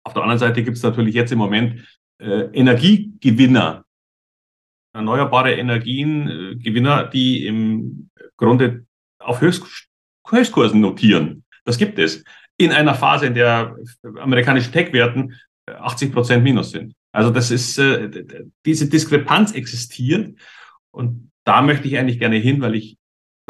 Auf 0.05 0.15
der 0.15 0.23
anderen 0.23 0.39
Seite 0.39 0.63
gibt 0.63 0.77
es 0.77 0.83
natürlich 0.83 1.15
jetzt 1.15 1.33
im 1.33 1.39
Moment 1.39 1.87
äh, 2.19 2.49
Energiegewinner, 2.53 3.85
erneuerbare 4.93 5.55
Energien, 5.55 6.29
äh, 6.29 6.57
Gewinner, 6.57 7.05
die 7.05 7.47
im 7.47 8.11
Grunde 8.37 8.87
auf 9.19 9.41
Höchst, 9.41 9.89
Höchstkursen 10.29 10.81
notieren. 10.81 11.45
Das 11.65 11.79
gibt 11.79 11.99
es. 11.99 12.25
In 12.57 12.73
einer 12.73 12.95
Phase, 12.95 13.27
in 13.27 13.35
der 13.35 13.77
amerikanische 14.19 14.71
Tech-Werten 14.71 15.35
80 15.67 16.13
Prozent 16.13 16.43
minus 16.43 16.73
sind. 16.73 16.95
Also 17.13 17.31
das 17.31 17.51
ist, 17.51 17.79
äh, 17.79 18.11
diese 18.65 18.89
Diskrepanz 18.89 19.53
existiert 19.53 20.39
und 20.91 21.31
da 21.45 21.63
möchte 21.63 21.89
ich 21.89 21.99
eigentlich 21.99 22.19
gerne 22.19 22.37
hin, 22.37 22.61
weil 22.61 22.75
ich 22.75 22.97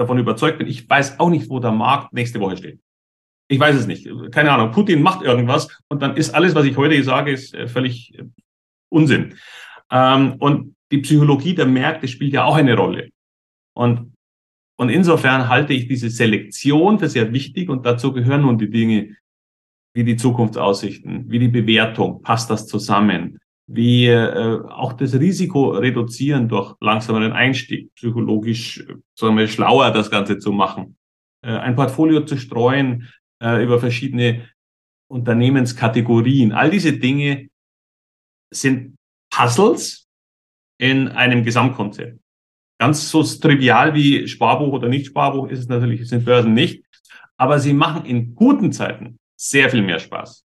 davon 0.00 0.18
überzeugt 0.18 0.58
bin. 0.58 0.66
Ich 0.66 0.88
weiß 0.88 1.20
auch 1.20 1.30
nicht, 1.30 1.48
wo 1.48 1.60
der 1.60 1.72
Markt 1.72 2.12
nächste 2.12 2.40
Woche 2.40 2.56
steht. 2.56 2.80
Ich 3.48 3.60
weiß 3.60 3.76
es 3.76 3.86
nicht. 3.86 4.08
Keine 4.32 4.52
Ahnung. 4.52 4.70
Putin 4.70 5.02
macht 5.02 5.22
irgendwas 5.22 5.68
und 5.88 6.02
dann 6.02 6.16
ist 6.16 6.34
alles, 6.34 6.54
was 6.54 6.64
ich 6.64 6.76
heute 6.76 7.02
sage, 7.02 7.32
ist 7.32 7.54
äh, 7.54 7.68
völlig 7.68 8.16
äh, 8.18 8.24
Unsinn. 8.88 9.34
Ähm, 9.90 10.34
und 10.38 10.76
die 10.90 10.98
Psychologie 10.98 11.54
der 11.54 11.66
Märkte 11.66 12.08
spielt 12.08 12.32
ja 12.32 12.44
auch 12.44 12.56
eine 12.56 12.76
Rolle. 12.76 13.10
Und, 13.74 14.12
und 14.76 14.88
insofern 14.88 15.48
halte 15.48 15.72
ich 15.72 15.88
diese 15.88 16.10
Selektion 16.10 16.98
für 16.98 17.08
sehr 17.08 17.32
wichtig 17.32 17.68
und 17.68 17.86
dazu 17.86 18.12
gehören 18.12 18.42
nun 18.42 18.58
die 18.58 18.70
Dinge 18.70 19.16
wie 19.94 20.04
die 20.04 20.16
Zukunftsaussichten, 20.16 21.30
wie 21.30 21.38
die 21.38 21.48
Bewertung, 21.48 22.22
passt 22.22 22.50
das 22.50 22.66
zusammen, 22.66 23.29
wie 23.72 24.09
äh, 24.09 24.61
auch 24.68 24.94
das 24.94 25.14
Risiko 25.14 25.70
reduzieren 25.70 26.48
durch 26.48 26.74
langsameren 26.80 27.33
Einstieg, 27.33 27.94
psychologisch 27.94 28.85
sagen 29.14 29.37
wir, 29.37 29.46
schlauer 29.46 29.92
das 29.92 30.11
Ganze 30.11 30.38
zu 30.38 30.50
machen, 30.50 30.96
äh, 31.42 31.52
ein 31.52 31.76
Portfolio 31.76 32.24
zu 32.24 32.37
streuen 32.37 33.09
äh, 33.40 33.62
über 33.62 33.78
verschiedene 33.78 34.48
Unternehmenskategorien. 35.09 36.50
All 36.50 36.70
diese 36.70 36.94
Dinge 36.94 37.48
sind 38.52 38.96
Puzzles 39.33 40.09
in 40.80 41.06
einem 41.06 41.44
Gesamtkonzept. 41.44 42.18
Ganz 42.80 43.09
so 43.09 43.22
trivial 43.22 43.94
wie 43.94 44.26
Sparbuch 44.26 44.72
oder 44.72 44.88
nicht 44.88 45.06
Sparbuch 45.06 45.48
ist 45.48 45.61
es 45.61 45.68
natürlich, 45.68 46.09
sind 46.09 46.24
Börsen 46.24 46.54
nicht. 46.54 46.85
Aber 47.37 47.61
sie 47.61 47.72
machen 47.72 48.04
in 48.04 48.35
guten 48.35 48.72
Zeiten 48.72 49.20
sehr 49.37 49.70
viel 49.70 49.83
mehr 49.83 50.00
Spaß 50.00 50.44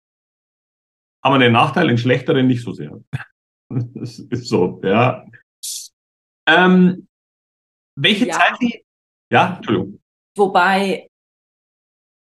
haben 1.24 1.34
wir 1.34 1.40
den 1.40 1.54
Nachteil, 1.54 1.90
in 1.90 1.98
schlechteren 1.98 2.48
nicht 2.48 2.64
so 2.64 2.74
sehr. 2.74 3.00
Das 3.94 4.20
ist 4.20 4.50
so, 4.50 4.82
ja. 4.84 5.26
Ähm, 6.46 7.08
welche 7.96 8.28
ja. 8.28 8.34
Zeit? 8.34 8.84
Ja, 9.32 9.56
Entschuldigung. 9.56 10.02
Wobei 10.36 11.08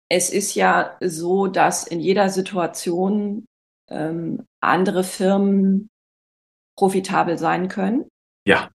es 0.08 0.30
ist 0.30 0.54
ja 0.54 0.97
so, 0.99 1.47
dass 1.47 1.88
in 1.88 1.99
jeder 1.99 2.30
Situation 2.30 3.47
ähm, 3.89 4.45
andere 4.62 5.04
Firmen 5.04 5.89
profitabel 6.77 7.39
sein 7.39 7.69
können. 7.69 8.08
Ja. 8.45 8.69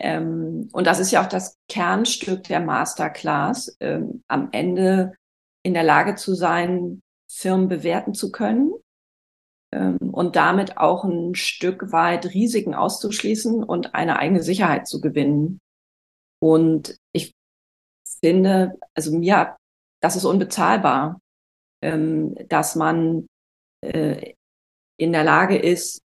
Ähm, 0.00 0.68
und 0.72 0.88
das 0.88 0.98
ist 0.98 1.12
ja 1.12 1.22
auch 1.22 1.28
das 1.28 1.54
Kernstück 1.68 2.42
der 2.44 2.58
Masterclass, 2.58 3.76
ähm, 3.78 4.24
am 4.26 4.48
Ende 4.50 5.14
in 5.62 5.74
der 5.74 5.84
Lage 5.84 6.16
zu 6.16 6.34
sein, 6.34 7.02
Firmen 7.30 7.68
bewerten 7.68 8.14
zu 8.14 8.32
können 8.32 8.72
und 9.72 10.34
damit 10.36 10.76
auch 10.78 11.04
ein 11.04 11.34
Stück 11.34 11.92
weit 11.92 12.34
Risiken 12.34 12.74
auszuschließen 12.74 13.62
und 13.62 13.94
eine 13.94 14.18
eigene 14.18 14.42
Sicherheit 14.42 14.88
zu 14.88 15.00
gewinnen. 15.00 15.60
Und 16.42 16.98
ich 17.12 17.32
finde, 18.20 18.78
also 18.94 19.16
mir, 19.16 19.56
das 20.02 20.16
ist 20.16 20.24
unbezahlbar, 20.24 21.20
ähm, 21.82 22.34
dass 22.48 22.74
man 22.74 23.26
äh, 23.84 24.34
in 24.98 25.12
der 25.12 25.24
Lage 25.24 25.56
ist 25.56 26.02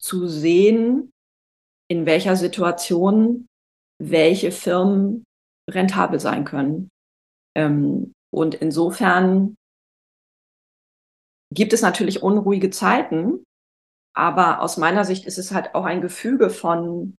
zu 0.00 0.26
sehen, 0.26 1.12
in 1.88 2.06
welcher 2.06 2.36
Situation 2.36 3.46
welche 4.00 4.50
Firmen 4.50 5.24
rentabel 5.68 6.18
sein 6.20 6.44
können. 6.44 6.88
Ähm, 7.56 8.12
und 8.32 8.54
insofern 8.54 9.56
gibt 11.52 11.72
es 11.72 11.82
natürlich 11.82 12.22
unruhige 12.22 12.70
Zeiten, 12.70 13.44
aber 14.14 14.60
aus 14.60 14.76
meiner 14.76 15.04
Sicht 15.04 15.26
ist 15.26 15.38
es 15.38 15.52
halt 15.52 15.74
auch 15.74 15.84
ein 15.84 16.00
Gefüge 16.00 16.50
von 16.50 17.16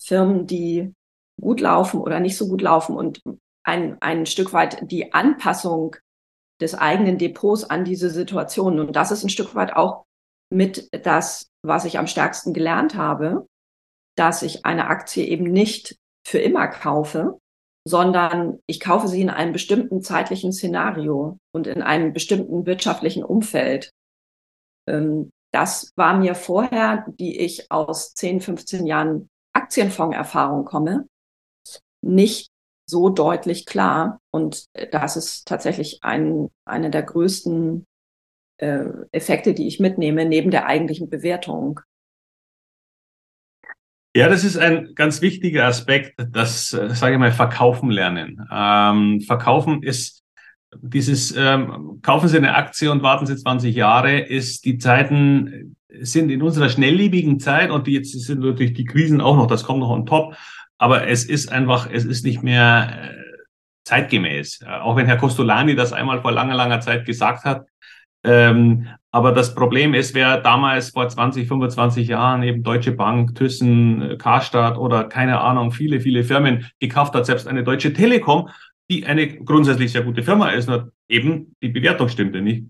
Firmen, 0.00 0.46
die 0.46 0.92
gut 1.40 1.60
laufen 1.60 2.00
oder 2.00 2.20
nicht 2.20 2.36
so 2.36 2.48
gut 2.48 2.62
laufen 2.62 2.96
und 2.96 3.22
ein, 3.64 4.00
ein 4.00 4.26
Stück 4.26 4.52
weit 4.52 4.90
die 4.90 5.12
Anpassung 5.12 5.96
des 6.60 6.74
eigenen 6.74 7.18
Depots 7.18 7.64
an 7.64 7.84
diese 7.84 8.10
Situation. 8.10 8.78
Und 8.80 8.96
das 8.96 9.10
ist 9.10 9.24
ein 9.24 9.28
Stück 9.28 9.54
weit 9.54 9.74
auch 9.74 10.04
mit 10.50 10.88
das, 11.04 11.48
was 11.62 11.84
ich 11.84 11.98
am 11.98 12.06
stärksten 12.06 12.54
gelernt 12.54 12.94
habe, 12.94 13.46
dass 14.16 14.42
ich 14.42 14.64
eine 14.64 14.86
Aktie 14.86 15.24
eben 15.24 15.44
nicht 15.44 15.96
für 16.26 16.38
immer 16.38 16.68
kaufe, 16.68 17.38
sondern 17.86 18.58
ich 18.66 18.80
kaufe 18.80 19.06
sie 19.06 19.22
in 19.22 19.30
einem 19.30 19.52
bestimmten 19.52 20.02
zeitlichen 20.02 20.52
Szenario 20.52 21.38
und 21.52 21.68
in 21.68 21.82
einem 21.82 22.12
bestimmten 22.12 22.66
wirtschaftlichen 22.66 23.22
Umfeld. 23.22 23.92
Ähm, 24.88 25.30
das 25.52 25.92
war 25.94 26.18
mir 26.18 26.34
vorher, 26.34 27.06
die 27.20 27.38
ich 27.38 27.70
aus 27.70 28.12
10, 28.14 28.40
15 28.40 28.86
Jahren 28.86 29.28
Aktienfondserfahrung 29.52 30.64
komme, 30.64 31.06
nicht 32.02 32.48
so 32.90 33.08
deutlich 33.08 33.66
klar. 33.66 34.18
Und 34.32 34.66
das 34.90 35.16
ist 35.16 35.46
tatsächlich 35.46 36.00
ein, 36.02 36.48
eine 36.64 36.90
der 36.90 37.04
größten 37.04 37.86
äh, 38.58 38.84
Effekte, 39.12 39.54
die 39.54 39.68
ich 39.68 39.78
mitnehme, 39.78 40.24
neben 40.24 40.50
der 40.50 40.66
eigentlichen 40.66 41.08
Bewertung. 41.08 41.80
Ja, 44.16 44.30
das 44.30 44.44
ist 44.44 44.56
ein 44.56 44.94
ganz 44.94 45.20
wichtiger 45.20 45.66
Aspekt, 45.66 46.14
das, 46.30 46.72
äh, 46.72 46.88
sage 46.94 47.12
ich 47.12 47.18
mal, 47.18 47.32
Verkaufen 47.32 47.90
lernen. 47.90 48.40
Ähm, 48.50 49.20
Verkaufen 49.20 49.82
ist 49.82 50.24
dieses, 50.80 51.36
ähm, 51.36 51.98
kaufen 52.00 52.26
Sie 52.26 52.38
eine 52.38 52.54
Aktie 52.54 52.90
und 52.90 53.02
warten 53.02 53.26
Sie 53.26 53.36
20 53.36 53.76
Jahre, 53.76 54.20
ist 54.20 54.64
die 54.64 54.78
Zeiten 54.78 55.76
sind 56.00 56.30
in 56.30 56.40
unserer 56.40 56.70
schnelllebigen 56.70 57.40
Zeit 57.40 57.70
und 57.70 57.88
jetzt 57.88 58.12
sind 58.12 58.40
natürlich 58.40 58.72
die 58.72 58.86
Krisen 58.86 59.20
auch 59.20 59.36
noch, 59.36 59.48
das 59.48 59.64
kommt 59.64 59.80
noch 59.80 59.90
on 59.90 60.06
top, 60.06 60.34
aber 60.78 61.06
es 61.06 61.24
ist 61.24 61.52
einfach, 61.52 61.86
es 61.92 62.06
ist 62.06 62.24
nicht 62.24 62.42
mehr 62.42 63.12
äh, 63.12 63.22
zeitgemäß. 63.84 64.62
Äh, 64.62 64.78
auch 64.80 64.96
wenn 64.96 65.04
Herr 65.04 65.18
Costolani 65.18 65.76
das 65.76 65.92
einmal 65.92 66.22
vor 66.22 66.32
langer, 66.32 66.54
langer 66.54 66.80
Zeit 66.80 67.04
gesagt 67.04 67.44
hat, 67.44 67.66
ähm, 68.26 68.88
aber 69.12 69.32
das 69.32 69.54
Problem 69.54 69.94
ist, 69.94 70.14
wer 70.14 70.40
damals 70.40 70.90
vor 70.90 71.08
20, 71.08 71.48
25 71.48 72.08
Jahren 72.08 72.42
eben 72.42 72.62
Deutsche 72.62 72.92
Bank, 72.92 73.34
Thyssen, 73.34 74.18
Karstadt 74.18 74.76
oder 74.76 75.04
keine 75.04 75.40
Ahnung, 75.40 75.72
viele, 75.72 76.00
viele 76.00 76.24
Firmen 76.24 76.66
gekauft 76.80 77.14
hat, 77.14 77.24
selbst 77.24 77.46
eine 77.46 77.64
Deutsche 77.64 77.92
Telekom, 77.92 78.50
die 78.90 79.06
eine 79.06 79.28
grundsätzlich 79.28 79.92
sehr 79.92 80.02
gute 80.02 80.22
Firma 80.22 80.50
ist, 80.50 80.68
nur 80.68 80.92
eben 81.08 81.54
die 81.62 81.68
Bewertung 81.68 82.08
stimmte 82.08 82.42
nicht, 82.42 82.66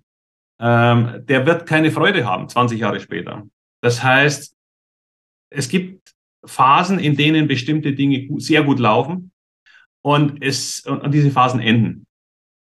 ähm, 0.60 1.24
der 1.26 1.46
wird 1.46 1.66
keine 1.66 1.90
Freude 1.90 2.24
haben 2.24 2.48
20 2.48 2.78
Jahre 2.78 3.00
später. 3.00 3.42
Das 3.82 4.02
heißt, 4.02 4.54
es 5.50 5.68
gibt 5.68 6.14
Phasen, 6.44 6.98
in 6.98 7.16
denen 7.16 7.48
bestimmte 7.48 7.92
Dinge 7.92 8.28
sehr 8.38 8.62
gut 8.62 8.78
laufen 8.78 9.32
und 10.02 10.42
es 10.42 10.80
und 10.86 11.12
diese 11.12 11.30
Phasen 11.30 11.60
enden. 11.60 12.05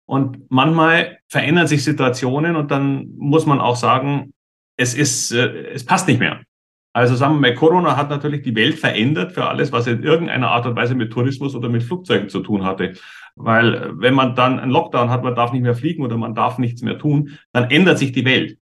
Und 0.08 0.50
manchmal 0.50 1.18
verändern 1.28 1.68
sich 1.68 1.84
Situationen 1.84 2.56
und 2.56 2.72
dann 2.72 3.10
muss 3.18 3.46
man 3.46 3.60
auch 3.60 3.76
sagen, 3.76 4.34
es 4.78 4.94
ist, 4.94 5.32
äh, 5.32 5.72
es 5.74 5.86
passt 5.86 6.08
nicht 6.08 6.20
mehr. 6.20 6.44
Also 6.94 7.16
sagen 7.16 7.34
wir 7.36 7.42
mal, 7.42 7.56
Corona 7.56 7.98
hat 7.98 8.10
natürlich 8.10 8.42
die 8.44 8.56
Welt 8.56 8.80
verändert 8.80 9.34
für 9.34 9.48
alles, 9.48 9.72
was 9.74 9.86
in 9.88 10.04
irgendeiner 10.04 10.52
Art 10.52 10.66
und 10.66 10.78
Weise 10.78 10.96
mit 10.96 11.12
Tourismus 11.12 11.54
oder 11.54 11.68
mit 11.68 11.84
Flugzeugen 11.84 12.30
zu 12.30 12.40
tun 12.40 12.64
hatte. 12.64 12.94
Weil 13.36 13.74
äh, 13.76 14.00
wenn 14.00 14.14
man 14.14 14.36
dann 14.36 14.60
einen 14.60 14.72
Lockdown 14.72 15.10
hat, 15.10 15.24
man 15.24 15.36
darf 15.36 15.52
nicht 15.52 15.64
mehr 15.64 15.76
fliegen 15.76 16.04
oder 16.04 16.18
man 16.18 16.36
darf 16.36 16.58
nichts 16.58 16.82
mehr 16.82 16.98
tun, 16.98 17.38
dann 17.52 17.70
ändert 17.70 17.98
sich 17.98 18.12
die 18.12 18.26
Welt. 18.26 18.58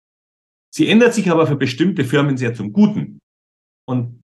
Sie 0.73 0.89
ändert 0.89 1.15
sich 1.15 1.31
aber 1.31 1.47
für 1.47 1.57
bestimmte 1.57 2.05
Firmen 2.05 2.37
sehr 2.37 2.55
zum 2.55 2.73
Guten. 2.73 3.21
Und 3.85 4.23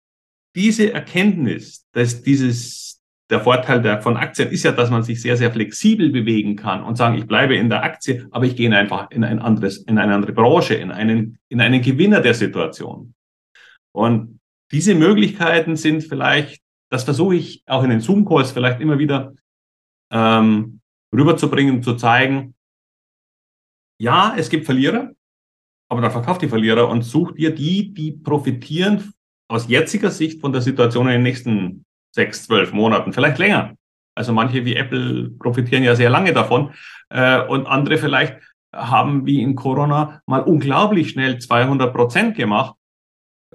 diese 0.55 0.91
Erkenntnis, 0.91 1.87
dass 1.93 2.21
dieses 2.21 2.92
der 3.29 3.39
Vorteil 3.39 3.81
der, 3.81 4.01
von 4.01 4.17
Aktien 4.17 4.49
ist 4.49 4.63
ja, 4.63 4.71
dass 4.71 4.89
man 4.89 5.03
sich 5.03 5.21
sehr, 5.21 5.37
sehr 5.37 5.51
flexibel 5.51 6.09
bewegen 6.09 6.55
kann 6.55 6.83
und 6.83 6.97
sagen, 6.97 7.17
ich 7.17 7.25
bleibe 7.25 7.55
in 7.55 7.69
der 7.69 7.83
Aktie, 7.83 8.27
aber 8.31 8.45
ich 8.45 8.55
gehe 8.55 8.75
einfach 8.75 9.09
in 9.11 9.23
ein 9.23 9.39
anderes, 9.39 9.77
in 9.77 9.97
eine 9.97 10.13
andere 10.13 10.33
Branche, 10.33 10.75
in 10.75 10.91
einen, 10.91 11.39
in 11.49 11.61
einen 11.61 11.81
Gewinner 11.81 12.19
der 12.19 12.33
Situation. 12.33 13.13
Und 13.93 14.39
diese 14.71 14.95
Möglichkeiten 14.95 15.75
sind 15.75 16.03
vielleicht, 16.03 16.61
das 16.91 17.03
versuche 17.03 17.35
ich 17.35 17.63
auch 17.65 17.83
in 17.83 17.89
den 17.89 18.01
Zoom-Calls 18.01 18.51
vielleicht 18.51 18.81
immer 18.81 18.99
wieder 18.99 19.33
ähm, 20.11 20.81
rüberzubringen, 21.15 21.81
zu 21.81 21.95
zeigen, 21.95 22.55
ja, 23.99 24.35
es 24.37 24.49
gibt 24.49 24.65
Verlierer, 24.65 25.11
aber 25.89 26.01
dann 26.01 26.11
verkauft 26.11 26.41
die 26.41 26.49
Verlierer 26.49 26.89
und 26.89 27.03
sucht 27.03 27.37
dir 27.37 27.53
die, 27.53 27.93
die 27.93 28.11
profitieren 28.11 29.13
aus 29.47 29.67
jetziger 29.67 30.11
Sicht 30.11 30.41
von 30.41 30.51
der 30.51 30.61
Situation 30.61 31.07
in 31.07 31.13
den 31.13 31.23
nächsten 31.23 31.85
sechs, 32.13 32.45
zwölf 32.45 32.71
Monaten, 32.71 33.11
vielleicht 33.13 33.39
länger. 33.39 33.75
Also 34.15 34.31
manche 34.31 34.63
wie 34.65 34.75
Apple 34.75 35.31
profitieren 35.39 35.83
ja 35.83 35.95
sehr 35.95 36.09
lange 36.09 36.33
davon 36.33 36.73
äh, 37.09 37.41
und 37.41 37.65
andere 37.65 37.97
vielleicht 37.97 38.37
haben 38.73 39.25
wie 39.25 39.41
in 39.41 39.55
Corona 39.55 40.21
mal 40.25 40.41
unglaublich 40.41 41.09
schnell 41.09 41.39
200 41.39 41.93
Prozent 41.93 42.35
gemacht, 42.35 42.75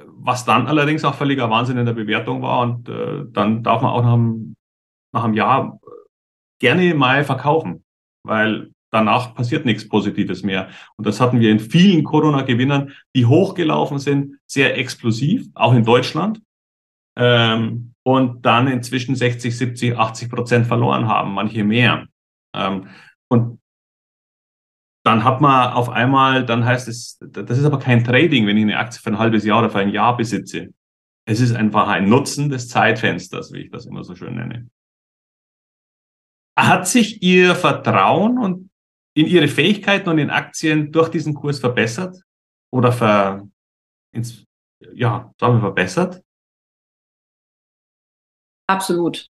was 0.06 0.44
dann 0.44 0.66
allerdings 0.66 1.04
auch 1.04 1.14
völliger 1.14 1.50
Wahnsinn 1.50 1.78
in 1.78 1.86
der 1.86 1.92
Bewertung 1.92 2.42
war 2.42 2.60
und 2.60 2.88
äh, 2.88 3.24
dann 3.30 3.62
darf 3.62 3.82
man 3.82 3.92
auch 3.92 4.02
nach 4.02 4.12
einem, 4.12 4.56
nach 5.12 5.24
einem 5.24 5.34
Jahr 5.34 5.80
gerne 6.60 6.94
mal 6.94 7.24
verkaufen, 7.24 7.84
weil 8.24 8.70
danach 8.90 9.34
passiert 9.34 9.64
nichts 9.64 9.88
Positives 9.88 10.42
mehr. 10.42 10.68
Und 10.96 11.06
das 11.06 11.20
hatten 11.20 11.40
wir 11.40 11.50
in 11.50 11.60
vielen 11.60 12.04
Corona-Gewinnern, 12.04 12.92
die 13.14 13.26
hochgelaufen 13.26 13.98
sind, 13.98 14.38
sehr 14.46 14.76
explosiv, 14.76 15.46
auch 15.54 15.74
in 15.74 15.84
Deutschland. 15.84 16.40
Ähm, 17.16 17.87
und 18.04 18.44
dann 18.44 18.68
inzwischen 18.68 19.14
60, 19.14 19.56
70, 19.56 19.96
80 19.96 20.30
Prozent 20.30 20.66
verloren 20.66 21.08
haben, 21.08 21.32
manche 21.32 21.64
mehr. 21.64 22.06
Ähm, 22.54 22.88
und 23.30 23.60
dann 25.04 25.24
hat 25.24 25.40
man 25.40 25.72
auf 25.72 25.88
einmal, 25.88 26.44
dann 26.44 26.64
heißt 26.64 26.88
es, 26.88 27.18
das 27.20 27.58
ist 27.58 27.64
aber 27.64 27.78
kein 27.78 28.04
Trading, 28.04 28.46
wenn 28.46 28.56
ich 28.56 28.64
eine 28.64 28.78
Aktie 28.78 29.00
für 29.00 29.10
ein 29.10 29.18
halbes 29.18 29.44
Jahr 29.44 29.60
oder 29.60 29.70
für 29.70 29.78
ein 29.78 29.90
Jahr 29.90 30.16
besitze. 30.16 30.68
Es 31.26 31.40
ist 31.40 31.54
einfach 31.54 31.88
ein 31.88 32.08
Nutzen 32.08 32.48
des 32.48 32.68
Zeitfensters, 32.68 33.52
wie 33.52 33.60
ich 33.60 33.70
das 33.70 33.86
immer 33.86 34.04
so 34.04 34.14
schön 34.14 34.34
nenne. 34.34 34.68
Hat 36.58 36.88
sich 36.88 37.22
Ihr 37.22 37.54
Vertrauen 37.54 38.38
und 38.38 38.70
in 39.14 39.26
Ihre 39.26 39.48
Fähigkeiten 39.48 40.08
und 40.08 40.18
in 40.18 40.30
Aktien 40.30 40.90
durch 40.90 41.08
diesen 41.08 41.34
Kurs 41.34 41.58
verbessert? 41.58 42.20
Oder 42.72 42.92
ver, 42.92 43.48
ins, 44.12 44.44
ja, 44.92 45.32
sagen 45.38 45.54
wir 45.54 45.60
verbessert? 45.60 46.22
Absolut. 48.68 49.26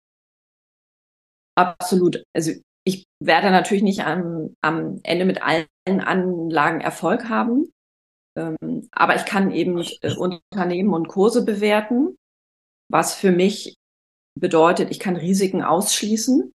Absolut. 1.56 2.22
Also 2.34 2.52
ich 2.84 3.04
werde 3.22 3.50
natürlich 3.50 3.82
nicht 3.82 4.04
am, 4.04 4.54
am 4.62 5.00
Ende 5.02 5.24
mit 5.24 5.42
allen 5.42 5.66
Anlagen 5.86 6.80
Erfolg 6.80 7.28
haben. 7.28 7.70
Ähm, 8.36 8.88
aber 8.92 9.16
ich 9.16 9.24
kann 9.24 9.50
eben 9.50 9.82
äh, 10.02 10.14
Unternehmen 10.14 10.92
und 10.92 11.08
Kurse 11.08 11.44
bewerten, 11.44 12.16
was 12.90 13.14
für 13.14 13.32
mich 13.32 13.74
bedeutet, 14.38 14.90
ich 14.90 15.00
kann 15.00 15.16
Risiken 15.16 15.62
ausschließen. 15.62 16.52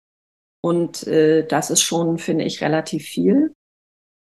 Und 0.64 1.06
äh, 1.08 1.46
das 1.48 1.70
ist 1.70 1.82
schon, 1.82 2.18
finde 2.18 2.44
ich, 2.44 2.62
relativ 2.62 3.06
viel. 3.06 3.54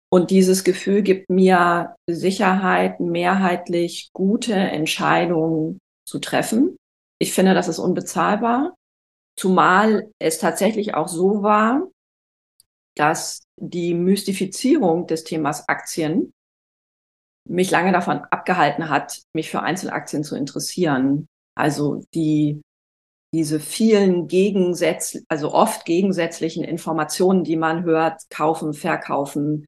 Und 0.09 0.31
dieses 0.31 0.63
Gefühl 0.63 1.01
gibt 1.01 1.29
mir 1.29 1.95
Sicherheit, 2.09 2.99
mehrheitlich 2.99 4.09
gute 4.13 4.53
Entscheidungen 4.53 5.79
zu 6.07 6.19
treffen. 6.19 6.77
Ich 7.19 7.33
finde, 7.33 7.53
das 7.53 7.67
ist 7.67 7.79
unbezahlbar. 7.79 8.75
Zumal 9.35 10.11
es 10.19 10.39
tatsächlich 10.39 10.93
auch 10.93 11.07
so 11.07 11.43
war, 11.43 11.87
dass 12.95 13.43
die 13.59 13.93
Mystifizierung 13.93 15.07
des 15.07 15.23
Themas 15.23 15.67
Aktien 15.67 16.33
mich 17.47 17.71
lange 17.71 17.91
davon 17.91 18.19
abgehalten 18.25 18.89
hat, 18.89 19.21
mich 19.33 19.49
für 19.49 19.61
Einzelaktien 19.61 20.23
zu 20.23 20.35
interessieren. 20.35 21.27
Also 21.55 22.03
die, 22.13 22.61
diese 23.33 23.59
vielen 23.59 24.27
Gegensätz, 24.27 25.19
also 25.27 25.53
oft 25.53 25.85
gegensätzlichen 25.85 26.63
Informationen, 26.63 27.43
die 27.43 27.55
man 27.55 27.83
hört, 27.83 28.29
kaufen, 28.29 28.73
verkaufen, 28.73 29.65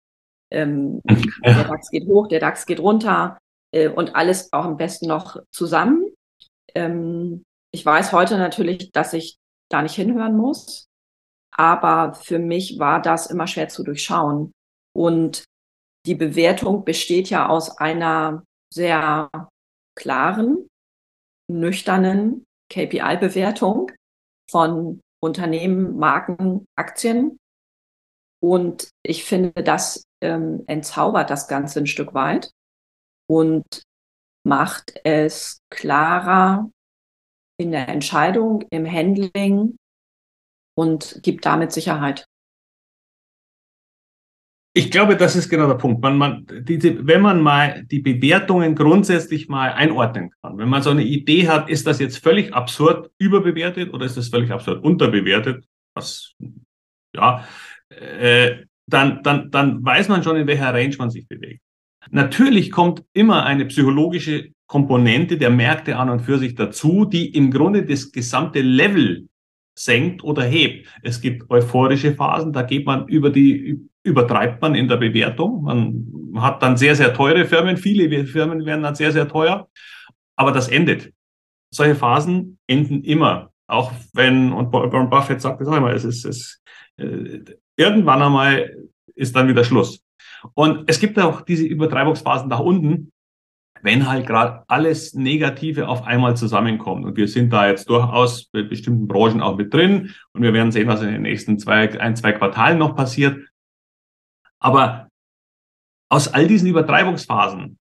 ähm, 0.51 1.01
ja. 1.43 1.53
der 1.53 1.63
DAX 1.65 1.89
geht 1.89 2.07
hoch, 2.07 2.27
der 2.27 2.39
DAX 2.39 2.65
geht 2.65 2.79
runter 2.79 3.37
äh, 3.71 3.87
und 3.87 4.15
alles 4.15 4.51
auch 4.51 4.65
am 4.65 4.77
besten 4.77 5.07
noch 5.07 5.37
zusammen. 5.51 6.08
Ähm, 6.75 7.43
ich 7.71 7.85
weiß 7.85 8.11
heute 8.11 8.37
natürlich, 8.37 8.91
dass 8.91 9.13
ich 9.13 9.37
da 9.69 9.81
nicht 9.81 9.95
hinhören 9.95 10.35
muss. 10.35 10.87
Aber 11.51 12.13
für 12.13 12.39
mich 12.39 12.79
war 12.79 13.01
das 13.01 13.27
immer 13.27 13.47
schwer 13.47 13.69
zu 13.69 13.83
durchschauen. 13.83 14.51
Und 14.95 15.43
die 16.05 16.15
Bewertung 16.15 16.85
besteht 16.85 17.29
ja 17.29 17.49
aus 17.49 17.77
einer 17.77 18.43
sehr 18.73 19.29
klaren, 19.95 20.67
nüchternen 21.49 22.45
KPI-Bewertung 22.71 23.91
von 24.49 25.01
Unternehmen, 25.21 25.97
Marken, 25.97 26.65
Aktien. 26.77 27.37
Und 28.41 28.89
ich 29.03 29.25
finde, 29.25 29.63
das 29.63 30.03
ähm, 30.21 30.63
entzaubert 30.67 31.29
das 31.29 31.47
Ganze 31.47 31.79
ein 31.79 31.87
Stück 31.87 32.13
weit 32.13 32.51
und 33.29 33.83
macht 34.43 34.93
es 35.03 35.61
klarer 35.69 36.69
in 37.59 37.71
der 37.71 37.89
Entscheidung, 37.89 38.63
im 38.71 38.89
Handling 38.89 39.77
und 40.77 41.19
gibt 41.23 41.45
damit 41.45 41.71
Sicherheit. 41.71 42.25
Ich 44.73 44.91
glaube, 44.91 45.17
das 45.17 45.35
ist 45.35 45.49
genau 45.49 45.67
der 45.67 45.75
Punkt. 45.75 46.01
Man, 46.01 46.17
man, 46.17 46.45
diese, 46.61 47.05
wenn 47.05 47.21
man 47.21 47.41
mal 47.41 47.83
die 47.85 47.99
Bewertungen 47.99 48.75
grundsätzlich 48.75 49.49
mal 49.49 49.73
einordnen 49.73 50.31
kann, 50.41 50.57
wenn 50.57 50.69
man 50.69 50.83
so 50.83 50.91
eine 50.91 51.03
Idee 51.03 51.47
hat, 51.49 51.69
ist 51.69 51.87
das 51.87 51.99
jetzt 51.99 52.23
völlig 52.23 52.53
absurd 52.53 53.11
überbewertet 53.17 53.93
oder 53.93 54.05
ist 54.05 54.15
das 54.15 54.29
völlig 54.29 54.51
absurd 54.51 54.83
unterbewertet, 54.83 55.65
was, 55.95 56.35
ja, 57.15 57.45
äh, 57.89 58.63
dann, 58.87 59.21
dann, 59.23 59.51
dann 59.51 59.83
weiß 59.83 60.07
man 60.07 60.23
schon, 60.23 60.37
in 60.37 60.47
welcher 60.47 60.73
Range 60.73 60.95
man 60.97 61.09
sich 61.09 61.27
bewegt. 61.27 61.61
Natürlich 62.11 62.71
kommt 62.71 63.03
immer 63.13 63.45
eine 63.45 63.65
psychologische 63.65 64.49
Komponente 64.67 65.37
der 65.37 65.49
Märkte 65.49 65.97
an 65.97 66.09
und 66.09 66.21
für 66.21 66.37
sich 66.37 66.55
dazu, 66.55 67.05
die 67.05 67.33
im 67.35 67.51
Grunde 67.51 67.85
das 67.85 68.11
gesamte 68.11 68.61
Level 68.61 69.27
senkt 69.75 70.23
oder 70.23 70.43
hebt. 70.43 70.87
Es 71.01 71.21
gibt 71.21 71.49
euphorische 71.49 72.13
Phasen, 72.13 72.53
da 72.53 72.63
geht 72.63 72.85
man 72.85 73.07
über 73.07 73.29
die, 73.29 73.79
übertreibt 74.03 74.61
man 74.61 74.75
in 74.75 74.87
der 74.87 74.97
Bewertung. 74.97 75.63
Man 75.63 76.41
hat 76.41 76.61
dann 76.61 76.77
sehr, 76.77 76.95
sehr 76.95 77.13
teure 77.13 77.45
Firmen. 77.45 77.77
Viele 77.77 78.25
Firmen 78.25 78.65
werden 78.65 78.83
dann 78.83 78.95
sehr, 78.95 79.11
sehr 79.11 79.27
teuer. 79.27 79.67
Aber 80.35 80.51
das 80.51 80.67
endet. 80.67 81.11
Solche 81.71 81.95
Phasen 81.95 82.57
enden 82.67 83.03
immer. 83.03 83.51
Auch 83.67 83.91
wenn, 84.13 84.51
und 84.51 84.73
Warren 84.73 85.09
Buffett 85.09 85.41
sagt 85.41 85.61
das 85.61 85.67
auch 85.67 85.77
immer, 85.77 85.93
es 85.93 86.03
ist, 86.03 86.25
es, 86.25 86.61
äh, 86.97 87.39
irgendwann 87.77 88.21
einmal 88.21 88.75
ist 89.15 89.35
dann 89.35 89.47
wieder 89.47 89.63
Schluss. 89.63 90.03
Und 90.53 90.89
es 90.89 90.99
gibt 90.99 91.19
auch 91.19 91.41
diese 91.41 91.65
Übertreibungsphasen 91.65 92.49
nach 92.49 92.59
unten, 92.59 93.11
wenn 93.81 94.07
halt 94.07 94.27
gerade 94.27 94.63
alles 94.67 95.13
Negative 95.13 95.87
auf 95.87 96.05
einmal 96.05 96.35
zusammenkommt. 96.35 97.05
Und 97.05 97.15
wir 97.15 97.27
sind 97.27 97.51
da 97.51 97.67
jetzt 97.67 97.89
durchaus 97.89 98.45
bei 98.51 98.63
bestimmten 98.63 99.07
Branchen 99.07 99.41
auch 99.41 99.55
mit 99.55 99.73
drin. 99.73 100.13
Und 100.33 100.41
wir 100.41 100.53
werden 100.53 100.71
sehen, 100.71 100.87
was 100.87 101.01
in 101.01 101.11
den 101.11 101.21
nächsten 101.21 101.59
zwei, 101.59 101.99
ein, 101.99 102.15
zwei 102.15 102.33
Quartalen 102.33 102.77
noch 102.77 102.95
passiert. 102.95 103.47
Aber 104.59 105.07
aus 106.09 106.27
all 106.27 106.47
diesen 106.47 106.67
Übertreibungsphasen, 106.67 107.77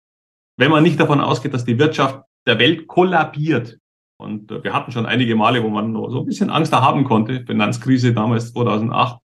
wenn 0.57 0.71
man 0.71 0.83
nicht 0.83 0.99
davon 0.99 1.21
ausgeht, 1.21 1.53
dass 1.53 1.65
die 1.65 1.79
Wirtschaft 1.79 2.23
der 2.47 2.59
Welt 2.59 2.87
kollabiert, 2.87 3.77
und 4.17 4.49
wir 4.49 4.73
hatten 4.73 4.93
schon 4.93 5.05
einige 5.05 5.35
Male, 5.35 5.61
wo 5.61 5.69
man 5.69 5.93
so 5.93 6.21
ein 6.21 6.25
bisschen 6.25 6.49
Angst 6.49 6.71
da 6.71 6.81
haben 6.81 7.03
konnte, 7.03 7.45
Finanzkrise 7.45 8.13
damals 8.13 8.53
2008, 8.53 9.19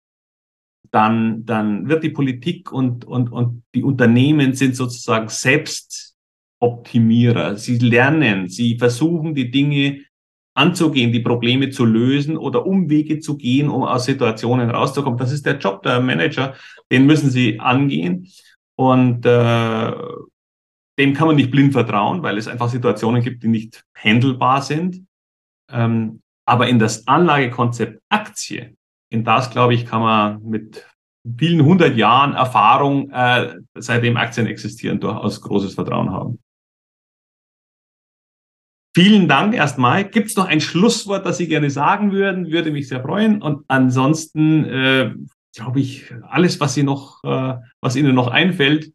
dann, 0.91 1.45
dann 1.45 1.87
wird 1.87 2.03
die 2.03 2.09
Politik 2.09 2.71
und, 2.71 3.05
und, 3.05 3.31
und 3.31 3.63
die 3.75 3.83
Unternehmen 3.83 4.53
sind 4.53 4.75
sozusagen 4.75 5.29
selbst 5.29 6.15
Optimierer. 6.59 7.55
Sie 7.55 7.77
lernen, 7.77 8.49
sie 8.49 8.77
versuchen 8.77 9.33
die 9.33 9.49
Dinge 9.49 10.01
anzugehen, 10.55 11.13
die 11.13 11.21
Probleme 11.21 11.69
zu 11.69 11.85
lösen 11.85 12.37
oder 12.37 12.65
Umwege 12.65 13.19
zu 13.19 13.37
gehen, 13.37 13.69
um 13.69 13.83
aus 13.83 14.05
Situationen 14.05 14.69
rauszukommen. 14.69 15.17
Das 15.17 15.31
ist 15.31 15.45
der 15.45 15.57
Job 15.57 15.83
der 15.83 16.01
Manager, 16.01 16.55
den 16.91 17.05
müssen 17.05 17.29
sie 17.29 17.59
angehen 17.59 18.27
und 18.75 19.25
äh, 19.25 19.93
dem 20.99 21.13
kann 21.13 21.27
man 21.27 21.37
nicht 21.37 21.51
blind 21.51 21.71
vertrauen, 21.71 22.23
weil 22.23 22.37
es 22.37 22.49
einfach 22.49 22.67
Situationen 22.67 23.23
gibt, 23.23 23.43
die 23.43 23.47
nicht 23.47 23.85
handelbar 23.95 24.61
sind. 24.61 25.05
Ähm, 25.71 26.21
aber 26.45 26.67
in 26.67 26.79
das 26.79 27.07
Anlagekonzept 27.07 28.01
Aktie, 28.09 28.75
in 29.09 29.23
das, 29.23 29.49
glaube 29.49 29.73
ich, 29.73 29.85
kann 29.85 30.01
man 30.01 30.43
mit 30.43 30.87
vielen 31.37 31.63
hundert 31.65 31.95
Jahren 31.97 32.33
Erfahrung, 32.33 33.11
äh, 33.11 33.55
seitdem 33.75 34.17
Aktien 34.17 34.47
existieren, 34.47 34.99
durchaus 34.99 35.41
großes 35.41 35.75
Vertrauen 35.75 36.11
haben. 36.11 36.39
Vielen 38.95 39.27
Dank 39.27 39.53
erstmal. 39.53 40.09
Gibt 40.09 40.27
es 40.27 40.35
noch 40.35 40.47
ein 40.47 40.61
Schlusswort, 40.61 41.25
das 41.25 41.37
Sie 41.37 41.47
gerne 41.47 41.69
sagen 41.69 42.11
würden? 42.11 42.51
Würde 42.51 42.71
mich 42.71 42.87
sehr 42.87 43.01
freuen. 43.01 43.41
Und 43.41 43.63
ansonsten 43.67 44.65
äh, 44.65 45.13
glaube 45.53 45.79
ich, 45.79 46.11
alles, 46.23 46.59
was 46.59 46.73
Sie 46.73 46.83
noch, 46.83 47.23
äh, 47.23 47.57
was 47.81 47.95
Ihnen 47.95 48.15
noch 48.15 48.27
einfällt. 48.27 48.93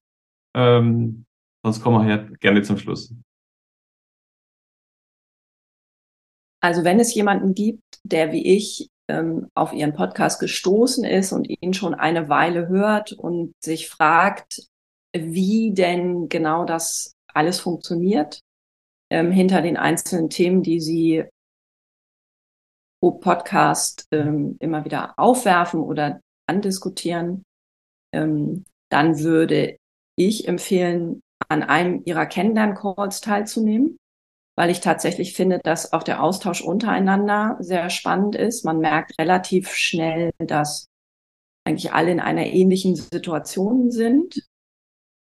Ähm, 0.56 1.26
sonst 1.64 1.82
kommen 1.82 2.06
wir 2.06 2.30
gerne 2.38 2.62
zum 2.62 2.78
Schluss. 2.78 3.14
Also 6.60 6.84
wenn 6.84 6.98
es 6.98 7.14
jemanden 7.14 7.54
gibt, 7.54 8.00
der 8.04 8.32
wie 8.32 8.56
ich 8.56 8.88
ähm, 9.08 9.48
auf 9.54 9.72
Ihren 9.72 9.94
Podcast 9.94 10.40
gestoßen 10.40 11.04
ist 11.04 11.32
und 11.32 11.48
ihn 11.48 11.74
schon 11.74 11.94
eine 11.94 12.28
Weile 12.28 12.68
hört 12.68 13.12
und 13.12 13.54
sich 13.62 13.88
fragt, 13.88 14.68
wie 15.12 15.72
denn 15.72 16.28
genau 16.28 16.64
das 16.64 17.14
alles 17.32 17.60
funktioniert 17.60 18.40
ähm, 19.10 19.30
hinter 19.30 19.62
den 19.62 19.76
einzelnen 19.76 20.30
Themen, 20.30 20.62
die 20.62 20.80
Sie 20.80 21.24
pro 23.00 23.12
Podcast 23.12 24.06
ähm, 24.12 24.56
immer 24.60 24.84
wieder 24.84 25.14
aufwerfen 25.18 25.80
oder 25.80 26.20
andiskutieren, 26.48 27.42
ähm, 28.12 28.64
dann 28.90 29.20
würde 29.20 29.76
ich 30.16 30.48
empfehlen, 30.48 31.20
an 31.48 31.62
einem 31.62 32.02
Ihrer 32.06 32.26
Kennenlern-Calls 32.26 33.20
teilzunehmen 33.20 33.98
weil 34.56 34.70
ich 34.70 34.80
tatsächlich 34.80 35.34
finde, 35.34 35.58
dass 35.62 35.92
auch 35.92 36.02
der 36.02 36.22
Austausch 36.22 36.60
untereinander 36.60 37.56
sehr 37.60 37.90
spannend 37.90 38.36
ist. 38.36 38.64
Man 38.64 38.78
merkt 38.78 39.18
relativ 39.18 39.74
schnell, 39.74 40.30
dass 40.38 40.86
eigentlich 41.66 41.92
alle 41.92 42.12
in 42.12 42.20
einer 42.20 42.46
ähnlichen 42.46 42.94
Situation 42.94 43.90
sind. 43.90 44.46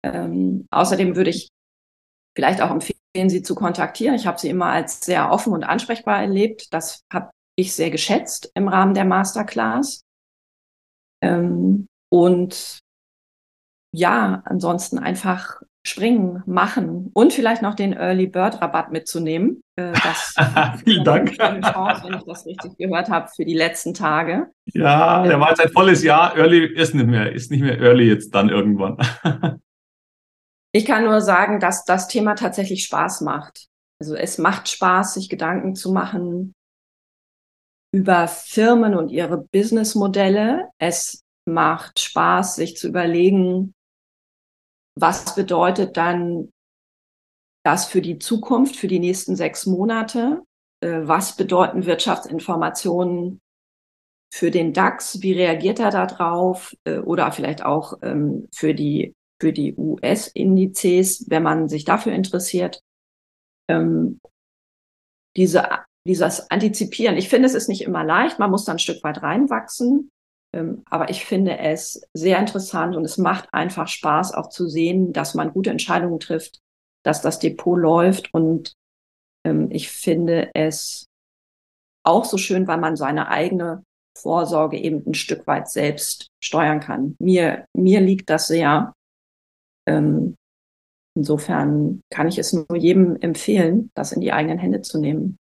Ähm, 0.04 0.66
außerdem 0.70 1.16
würde 1.16 1.30
ich 1.30 1.48
vielleicht 2.36 2.60
auch 2.60 2.70
empfehlen, 2.70 2.98
Sie 3.28 3.42
zu 3.42 3.54
kontaktieren. 3.54 4.16
Ich 4.16 4.26
habe 4.26 4.38
Sie 4.38 4.48
immer 4.48 4.66
als 4.66 5.00
sehr 5.00 5.30
offen 5.30 5.52
und 5.52 5.64
ansprechbar 5.64 6.20
erlebt. 6.20 6.72
Das 6.74 7.04
habe 7.12 7.30
ich 7.56 7.74
sehr 7.74 7.90
geschätzt 7.90 8.50
im 8.54 8.68
Rahmen 8.68 8.94
der 8.94 9.04
Masterclass. 9.04 10.02
Ähm, 11.22 11.86
und 12.10 12.80
ja, 13.92 14.42
ansonsten 14.44 14.98
einfach 14.98 15.62
springen, 15.86 16.42
machen 16.46 17.10
und 17.12 17.32
vielleicht 17.32 17.60
noch 17.60 17.74
den 17.74 17.92
Early 17.92 18.26
Bird 18.26 18.60
Rabatt 18.62 18.90
mitzunehmen. 18.90 19.62
Äh, 19.76 19.92
das 19.92 20.34
Vielen 20.84 21.04
Dank. 21.04 21.36
Chance, 21.36 22.02
wenn 22.04 22.14
ich 22.14 22.24
das 22.24 22.46
richtig 22.46 22.78
gehört 22.78 23.10
habe, 23.10 23.28
für 23.28 23.44
die 23.44 23.54
letzten 23.54 23.92
Tage. 23.92 24.50
Ja, 24.66 25.22
der 25.26 25.38
war 25.38 25.50
jetzt 25.50 25.60
ein 25.60 25.72
volles 25.72 26.02
Jahr. 26.02 26.36
Early 26.36 26.64
ist 26.74 26.94
nicht 26.94 27.06
mehr, 27.06 27.32
ist 27.32 27.50
nicht 27.50 27.62
mehr 27.62 27.78
Early 27.78 28.08
jetzt 28.08 28.34
dann 28.34 28.48
irgendwann. 28.48 28.96
ich 30.72 30.86
kann 30.86 31.04
nur 31.04 31.20
sagen, 31.20 31.60
dass 31.60 31.84
das 31.84 32.08
Thema 32.08 32.34
tatsächlich 32.34 32.84
Spaß 32.84 33.20
macht. 33.20 33.66
Also 34.00 34.16
es 34.16 34.38
macht 34.38 34.68
Spaß, 34.68 35.14
sich 35.14 35.28
Gedanken 35.28 35.74
zu 35.74 35.92
machen 35.92 36.54
über 37.92 38.26
Firmen 38.26 38.94
und 38.94 39.10
ihre 39.10 39.38
Businessmodelle. 39.52 40.68
Es 40.78 41.22
macht 41.44 42.00
Spaß, 42.00 42.56
sich 42.56 42.76
zu 42.76 42.88
überlegen, 42.88 43.73
was 44.96 45.34
bedeutet 45.34 45.96
dann 45.96 46.50
das 47.64 47.86
für 47.86 48.02
die 48.02 48.18
Zukunft, 48.18 48.76
für 48.76 48.88
die 48.88 48.98
nächsten 49.00 49.36
sechs 49.36 49.66
Monate? 49.66 50.42
Äh, 50.80 51.00
was 51.04 51.36
bedeuten 51.36 51.86
Wirtschaftsinformationen 51.86 53.40
für 54.32 54.50
den 54.50 54.72
DAX? 54.72 55.22
Wie 55.22 55.32
reagiert 55.32 55.78
er 55.78 55.90
darauf? 55.90 56.76
Äh, 56.84 56.98
oder 56.98 57.32
vielleicht 57.32 57.64
auch 57.64 57.94
ähm, 58.02 58.48
für 58.54 58.74
die, 58.74 59.14
für 59.40 59.52
die 59.52 59.74
US-Indizes, 59.76 61.24
wenn 61.28 61.42
man 61.42 61.68
sich 61.68 61.84
dafür 61.84 62.12
interessiert. 62.12 62.80
Ähm, 63.68 64.20
diese, 65.36 65.68
dieses 66.06 66.50
Antizipieren. 66.50 67.16
Ich 67.16 67.28
finde, 67.28 67.46
es 67.46 67.54
ist 67.54 67.68
nicht 67.68 67.82
immer 67.82 68.04
leicht. 68.04 68.38
Man 68.38 68.50
muss 68.50 68.64
da 68.64 68.72
ein 68.72 68.78
Stück 68.78 69.02
weit 69.02 69.22
reinwachsen. 69.22 70.10
Ähm, 70.54 70.84
aber 70.88 71.10
ich 71.10 71.24
finde 71.24 71.58
es 71.58 72.06
sehr 72.14 72.38
interessant 72.38 72.94
und 72.94 73.04
es 73.04 73.18
macht 73.18 73.52
einfach 73.52 73.88
Spaß 73.88 74.34
auch 74.34 74.48
zu 74.48 74.68
sehen, 74.68 75.12
dass 75.12 75.34
man 75.34 75.52
gute 75.52 75.70
Entscheidungen 75.70 76.20
trifft, 76.20 76.60
dass 77.02 77.20
das 77.20 77.40
Depot 77.40 77.76
läuft 77.76 78.32
und 78.32 78.72
ähm, 79.44 79.68
ich 79.72 79.90
finde 79.90 80.50
es 80.54 81.06
auch 82.04 82.24
so 82.24 82.38
schön, 82.38 82.68
weil 82.68 82.78
man 82.78 82.96
seine 82.96 83.28
eigene 83.28 83.82
Vorsorge 84.16 84.78
eben 84.78 85.04
ein 85.06 85.14
Stück 85.14 85.46
weit 85.48 85.68
selbst 85.68 86.28
steuern 86.40 86.78
kann. 86.78 87.16
Mir, 87.18 87.66
mir 87.76 88.00
liegt 88.00 88.30
das 88.30 88.46
sehr. 88.46 88.92
Ähm, 89.88 90.36
insofern 91.16 92.00
kann 92.10 92.28
ich 92.28 92.38
es 92.38 92.52
nur 92.52 92.76
jedem 92.76 93.16
empfehlen, 93.16 93.90
das 93.94 94.12
in 94.12 94.20
die 94.20 94.32
eigenen 94.32 94.58
Hände 94.58 94.82
zu 94.82 95.00
nehmen. 95.00 95.36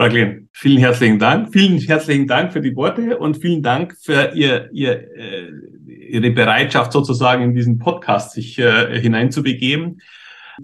Jacqueline, 0.00 0.48
vielen 0.52 0.78
herzlichen 0.78 1.18
Dank. 1.18 1.52
Vielen 1.52 1.78
herzlichen 1.78 2.26
Dank 2.26 2.52
für 2.52 2.60
die 2.60 2.74
Worte 2.74 3.18
und 3.18 3.36
vielen 3.36 3.62
Dank 3.62 3.96
für 4.02 4.32
Ihr, 4.34 4.70
Ihr, 4.72 5.16
äh, 5.16 5.48
Ihre 5.86 6.30
Bereitschaft 6.30 6.92
sozusagen 6.92 7.42
in 7.42 7.54
diesen 7.54 7.78
Podcast 7.78 8.32
sich 8.32 8.58
äh, 8.58 9.00
hineinzubegeben. 9.00 10.00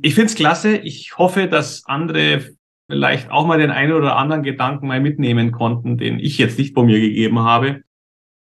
Ich 0.03 0.15
finde 0.15 0.27
es 0.27 0.35
klasse. 0.35 0.77
Ich 0.77 1.17
hoffe, 1.19 1.47
dass 1.47 1.85
andere 1.87 2.43
vielleicht 2.91 3.31
auch 3.31 3.47
mal 3.47 3.59
den 3.59 3.71
einen 3.71 3.93
oder 3.93 4.17
anderen 4.17 4.43
Gedanken 4.43 4.89
mal 4.89 5.01
mitnehmen 5.01 5.53
konnten, 5.53 5.99
den 5.99 6.19
ich 6.19 6.39
jetzt 6.39 6.59
nicht 6.59 6.75
von 6.75 6.87
mir 6.87 7.01
gegeben 7.01 7.41
habe. 7.41 7.83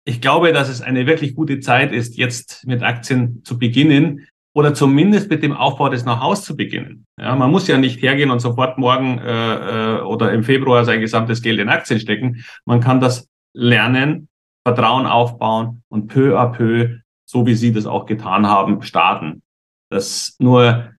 Ich 0.06 0.22
glaube, 0.22 0.54
dass 0.54 0.70
es 0.70 0.82
eine 0.82 1.08
wirklich 1.08 1.36
gute 1.36 1.60
Zeit 1.60 1.92
ist, 1.92 2.18
jetzt 2.18 2.66
mit 2.66 2.84
Aktien 2.84 3.44
zu 3.44 3.60
beginnen, 3.60 4.28
oder 4.60 4.74
zumindest 4.74 5.30
mit 5.30 5.42
dem 5.42 5.54
Aufbau 5.54 5.88
des 5.88 6.04
Know-hows 6.04 6.44
zu 6.44 6.58
beginnen. 6.58 7.06
Ja, 7.18 7.34
man 7.38 7.50
muss 7.50 7.68
ja 7.70 7.78
nicht 7.78 8.02
hergehen 8.02 8.30
und 8.30 8.40
sofort 8.40 8.78
morgen 8.78 9.18
äh, 9.20 9.96
äh, 9.96 10.02
oder 10.02 10.34
im 10.34 10.44
Februar 10.44 10.84
sein 10.84 11.00
gesamtes 11.00 11.42
Geld 11.42 11.62
in 11.62 11.70
Aktien 11.70 12.02
stecken. 12.02 12.44
Man 12.66 12.82
kann 12.82 13.00
das 13.00 13.30
lernen, 13.54 14.28
Vertrauen 14.68 15.06
aufbauen 15.06 15.82
und 15.88 16.10
peu 16.10 16.38
à 16.38 16.52
peu, 16.52 16.98
so 17.26 17.46
wie 17.46 17.56
Sie 17.56 17.72
das 17.72 17.86
auch 17.86 18.06
getan 18.06 18.48
haben, 18.48 18.82
starten. 18.82 19.44
Das 19.90 20.36
nur 20.40 20.92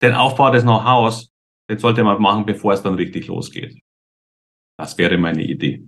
den 0.00 0.14
Aufbau 0.14 0.50
des 0.50 0.62
Know-hows, 0.62 1.30
den 1.68 1.78
sollte 1.78 2.02
man 2.02 2.22
machen, 2.22 2.46
bevor 2.46 2.72
es 2.72 2.82
dann 2.82 2.94
richtig 2.94 3.26
losgeht. 3.26 3.78
Das 4.78 4.96
wäre 4.96 5.18
meine 5.18 5.42
Idee. 5.42 5.84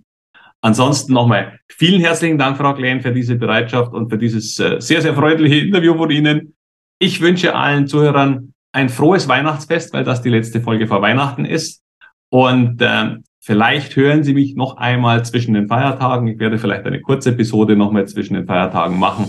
Ansonsten 0.60 1.14
nochmal 1.14 1.58
vielen 1.72 2.02
herzlichen 2.02 2.36
Dank, 2.36 2.58
Frau 2.58 2.74
Klein, 2.74 3.00
für 3.00 3.12
diese 3.12 3.36
Bereitschaft 3.36 3.94
und 3.94 4.10
für 4.10 4.18
dieses 4.18 4.58
äh, 4.58 4.78
sehr, 4.80 5.00
sehr 5.00 5.14
freundliche 5.14 5.60
Interview 5.60 5.96
von 5.96 6.10
Ihnen. 6.10 6.54
Ich 7.02 7.22
wünsche 7.22 7.54
allen 7.54 7.86
Zuhörern 7.86 8.52
ein 8.72 8.90
frohes 8.90 9.26
Weihnachtsfest, 9.26 9.94
weil 9.94 10.04
das 10.04 10.20
die 10.20 10.28
letzte 10.28 10.60
Folge 10.60 10.86
vor 10.86 11.00
Weihnachten 11.00 11.46
ist. 11.46 11.82
Und 12.28 12.82
äh, 12.82 13.16
vielleicht 13.40 13.96
hören 13.96 14.22
Sie 14.22 14.34
mich 14.34 14.54
noch 14.54 14.76
einmal 14.76 15.24
zwischen 15.24 15.54
den 15.54 15.66
Feiertagen. 15.66 16.28
Ich 16.28 16.38
werde 16.38 16.58
vielleicht 16.58 16.84
eine 16.84 17.00
kurze 17.00 17.30
Episode 17.30 17.74
nochmal 17.74 18.06
zwischen 18.06 18.34
den 18.34 18.44
Feiertagen 18.44 18.98
machen. 18.98 19.24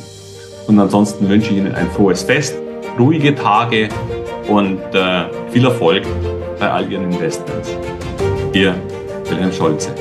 Und 0.67 0.77
ansonsten 0.79 1.29
wünsche 1.29 1.51
ich 1.51 1.59
Ihnen 1.59 1.73
ein 1.73 1.89
frohes 1.91 2.23
Fest, 2.23 2.57
ruhige 2.99 3.33
Tage 3.35 3.87
und 4.49 4.81
äh, 4.93 5.23
viel 5.51 5.63
Erfolg 5.63 6.03
bei 6.59 6.69
all 6.69 6.91
Ihren 6.91 7.09
Investments. 7.09 7.77
Ihr 8.51 8.75
Wilhelm 9.29 9.53
Scholze. 9.53 9.95